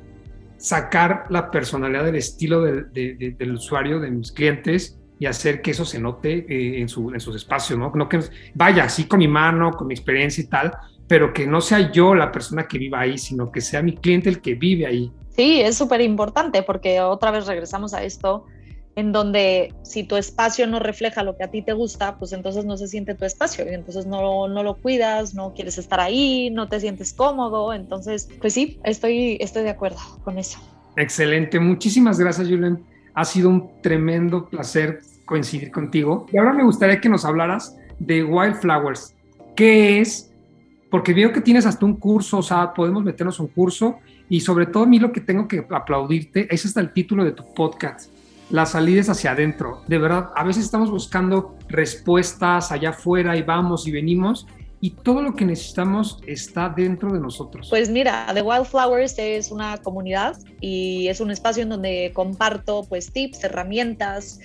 sacar 0.56 1.26
la 1.28 1.50
personalidad 1.50 2.04
del 2.04 2.14
estilo 2.16 2.62
del 2.62 3.52
usuario, 3.52 4.00
de 4.00 4.10
mis 4.10 4.32
clientes, 4.32 4.98
y 5.18 5.26
hacer 5.26 5.62
que 5.62 5.70
eso 5.70 5.84
se 5.84 6.00
note 6.00 6.46
eh, 6.48 6.80
en, 6.80 6.88
su, 6.88 7.10
en, 7.12 7.20
sus 7.20 7.36
espacios, 7.36 7.78
¿no? 7.78 7.92
No 7.94 8.08
que 8.08 8.18
vaya 8.54 8.84
así 8.84 9.04
con 9.04 9.20
mi 9.20 9.28
mano, 9.28 9.70
con 9.70 9.86
mi 9.86 9.94
experiencia 9.94 10.42
y 10.42 10.48
tal, 10.48 10.72
pero 11.06 11.32
que 11.32 11.46
no 11.46 11.60
sea 11.60 11.92
yo 11.92 12.14
la 12.14 12.32
persona 12.32 12.66
que 12.66 12.76
viva 12.78 13.00
ahí, 13.00 13.18
sino 13.18 13.52
que 13.52 13.60
sea 13.60 13.82
mi 13.82 13.94
cliente 13.94 14.28
el 14.28 14.40
que 14.40 14.54
vive 14.54 14.84
ahí. 14.84 15.12
Sí, 15.36 15.60
es 15.60 15.76
súper 15.76 16.00
importante 16.00 16.64
porque 16.64 17.00
otra 17.00 17.30
vez 17.30 17.46
regresamos 17.46 17.94
a 17.94 18.02
esto 18.02 18.46
en 18.94 19.12
donde 19.12 19.74
si 19.82 20.04
tu 20.04 20.16
espacio 20.16 20.66
no 20.66 20.78
refleja 20.78 21.22
lo 21.22 21.36
que 21.36 21.44
a 21.44 21.50
ti 21.50 21.62
te 21.62 21.72
gusta, 21.72 22.18
pues 22.18 22.32
entonces 22.32 22.64
no 22.64 22.76
se 22.76 22.88
siente 22.88 23.14
tu 23.14 23.24
espacio 23.24 23.64
y 23.70 23.74
entonces 23.74 24.06
no, 24.06 24.48
no 24.48 24.62
lo 24.62 24.74
cuidas, 24.74 25.34
no 25.34 25.54
quieres 25.54 25.78
estar 25.78 26.00
ahí, 26.00 26.50
no 26.50 26.68
te 26.68 26.80
sientes 26.80 27.12
cómodo, 27.12 27.72
entonces 27.72 28.28
pues 28.40 28.52
sí, 28.52 28.78
estoy, 28.84 29.38
estoy 29.40 29.62
de 29.62 29.70
acuerdo 29.70 29.98
con 30.24 30.38
eso. 30.38 30.58
Excelente, 30.96 31.58
muchísimas 31.58 32.18
gracias 32.18 32.48
Julen, 32.48 32.84
ha 33.14 33.24
sido 33.24 33.48
un 33.48 33.70
tremendo 33.80 34.48
placer 34.48 35.00
coincidir 35.24 35.70
contigo. 35.70 36.26
Y 36.30 36.36
ahora 36.36 36.52
me 36.52 36.64
gustaría 36.64 37.00
que 37.00 37.08
nos 37.08 37.24
hablaras 37.24 37.76
de 37.98 38.22
Wildflowers, 38.24 39.14
¿qué 39.56 40.00
es? 40.00 40.30
Porque 40.90 41.14
veo 41.14 41.32
que 41.32 41.40
tienes 41.40 41.64
hasta 41.64 41.86
un 41.86 41.96
curso, 41.96 42.38
o 42.38 42.42
sea, 42.42 42.74
podemos 42.74 43.02
meternos 43.02 43.40
un 43.40 43.46
curso 43.46 43.96
y 44.28 44.40
sobre 44.40 44.66
todo 44.66 44.82
a 44.82 44.86
mí 44.86 44.98
lo 44.98 45.10
que 45.10 45.22
tengo 45.22 45.48
que 45.48 45.64
aplaudirte 45.70 46.54
es 46.54 46.66
hasta 46.66 46.80
el 46.80 46.92
título 46.92 47.24
de 47.24 47.32
tu 47.32 47.54
podcast 47.54 48.11
la 48.52 48.66
salida 48.66 49.00
es 49.00 49.08
hacia 49.08 49.32
adentro. 49.32 49.82
De 49.88 49.98
verdad, 49.98 50.30
a 50.36 50.44
veces 50.44 50.64
estamos 50.64 50.90
buscando 50.90 51.56
respuestas 51.68 52.70
allá 52.70 52.90
afuera 52.90 53.34
y 53.36 53.42
vamos 53.42 53.88
y 53.88 53.90
venimos 53.90 54.46
y 54.80 54.90
todo 54.90 55.22
lo 55.22 55.34
que 55.34 55.46
necesitamos 55.46 56.18
está 56.26 56.68
dentro 56.68 57.10
de 57.12 57.18
nosotros. 57.18 57.68
Pues 57.70 57.88
mira, 57.88 58.26
The 58.34 58.42
Wildflowers 58.42 59.18
es 59.18 59.50
una 59.50 59.78
comunidad 59.78 60.36
y 60.60 61.08
es 61.08 61.20
un 61.20 61.30
espacio 61.30 61.62
en 61.62 61.70
donde 61.70 62.10
comparto 62.14 62.84
pues 62.88 63.10
tips, 63.10 63.42
herramientas 63.42 64.38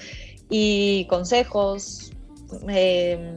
y 0.49 1.05
consejos 1.10 2.14
eh, 2.70 3.36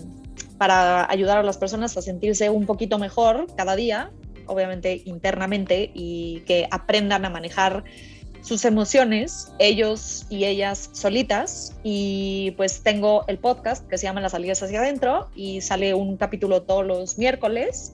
para 0.57 1.11
ayudar 1.11 1.39
a 1.39 1.43
las 1.43 1.59
personas 1.59 1.97
a 1.97 2.03
sentirse 2.03 2.49
un 2.49 2.67
poquito 2.67 2.99
mejor 2.99 3.47
cada 3.57 3.75
día, 3.75 4.13
obviamente 4.47 5.03
internamente, 5.05 5.91
y 5.95 6.43
que 6.47 6.69
aprendan 6.71 7.25
a 7.25 7.31
manejar 7.31 7.83
sus 8.43 8.65
emociones, 8.65 9.53
ellos 9.59 10.27
y 10.31 10.45
ellas 10.45 10.91
solitas. 10.93 11.77
Y 11.83 12.53
pues 12.57 12.83
tengo 12.83 13.25
el 13.29 13.39
podcast 13.39 13.87
que 13.89 13.99
se 13.99 14.05
llama 14.05 14.21
Las 14.21 14.33
salidas 14.33 14.63
hacia 14.63 14.81
adentro 14.81 15.29
y 15.35 15.61
sale 15.61 15.95
un 15.95 16.17
capítulo 16.17 16.63
todos 16.63 16.87
los 16.87 17.19
miércoles 17.19 17.93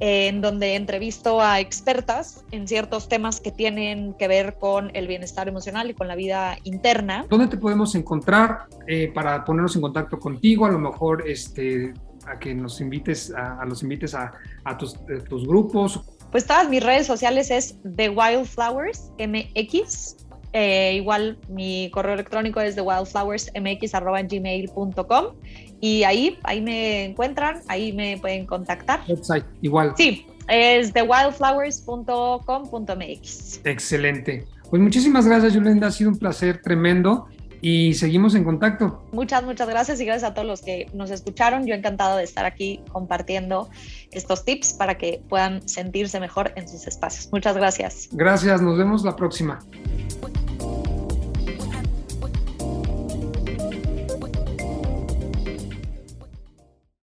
en 0.00 0.40
donde 0.40 0.76
entrevisto 0.76 1.42
a 1.42 1.60
expertas 1.60 2.44
en 2.50 2.66
ciertos 2.66 3.08
temas 3.08 3.40
que 3.40 3.52
tienen 3.52 4.14
que 4.14 4.28
ver 4.28 4.54
con 4.58 4.90
el 4.94 5.06
bienestar 5.06 5.46
emocional 5.46 5.90
y 5.90 5.94
con 5.94 6.08
la 6.08 6.16
vida 6.16 6.56
interna. 6.64 7.26
¿Dónde 7.28 7.48
te 7.48 7.58
podemos 7.58 7.94
encontrar 7.94 8.64
eh, 8.86 9.12
para 9.14 9.44
ponernos 9.44 9.76
en 9.76 9.82
contacto 9.82 10.18
contigo? 10.18 10.64
A 10.64 10.70
lo 10.70 10.78
mejor 10.78 11.28
este, 11.28 11.92
a 12.26 12.38
que 12.38 12.54
nos 12.54 12.80
invites, 12.80 13.32
a, 13.34 13.64
los 13.66 13.82
invites 13.82 14.14
a, 14.14 14.32
eh, 14.66 15.20
tus, 15.28 15.46
grupos. 15.46 16.00
Pues 16.30 16.46
todas 16.46 16.68
mis 16.68 16.82
redes 16.82 17.06
sociales 17.06 17.50
es 17.50 17.76
The 17.96 18.10
Wildflowers 18.10 19.10
MX. 19.18 20.16
Eh, 20.52 20.94
igual 20.96 21.38
mi 21.48 21.90
correo 21.92 22.14
electrónico 22.14 22.60
es 22.60 22.74
thewildflowersmx.gmail.com 22.74 25.26
y 25.80 26.02
ahí, 26.02 26.36
ahí 26.42 26.60
me 26.60 27.04
encuentran, 27.04 27.60
ahí 27.68 27.92
me 27.92 28.18
pueden 28.18 28.46
contactar. 28.46 29.02
Website, 29.08 29.44
igual. 29.62 29.94
Sí, 29.96 30.26
es 30.48 30.92
thewildflowers.com.mx. 30.92 33.60
Excelente. 33.64 34.44
Pues 34.68 34.82
muchísimas 34.82 35.24
gracias, 35.26 35.54
Yolanda. 35.54 35.86
Ha 35.88 35.92
sido 35.92 36.10
un 36.10 36.18
placer 36.18 36.60
tremendo 36.62 37.28
y 37.60 37.94
seguimos 37.94 38.34
en 38.34 38.44
contacto. 38.44 39.02
Muchas, 39.12 39.44
muchas 39.44 39.68
gracias 39.68 40.00
y 40.00 40.04
gracias 40.04 40.30
a 40.30 40.34
todos 40.34 40.46
los 40.46 40.62
que 40.62 40.86
nos 40.94 41.10
escucharon. 41.10 41.66
Yo 41.66 41.74
encantado 41.74 42.16
de 42.16 42.24
estar 42.24 42.44
aquí 42.44 42.80
compartiendo 42.92 43.68
estos 44.12 44.44
tips 44.44 44.72
para 44.74 44.96
que 44.96 45.22
puedan 45.28 45.66
sentirse 45.68 46.20
mejor 46.20 46.52
en 46.56 46.68
sus 46.68 46.86
espacios. 46.86 47.28
Muchas 47.32 47.56
gracias. 47.56 48.08
Gracias, 48.12 48.62
nos 48.62 48.78
vemos 48.78 49.04
la 49.04 49.16
próxima. 49.16 49.58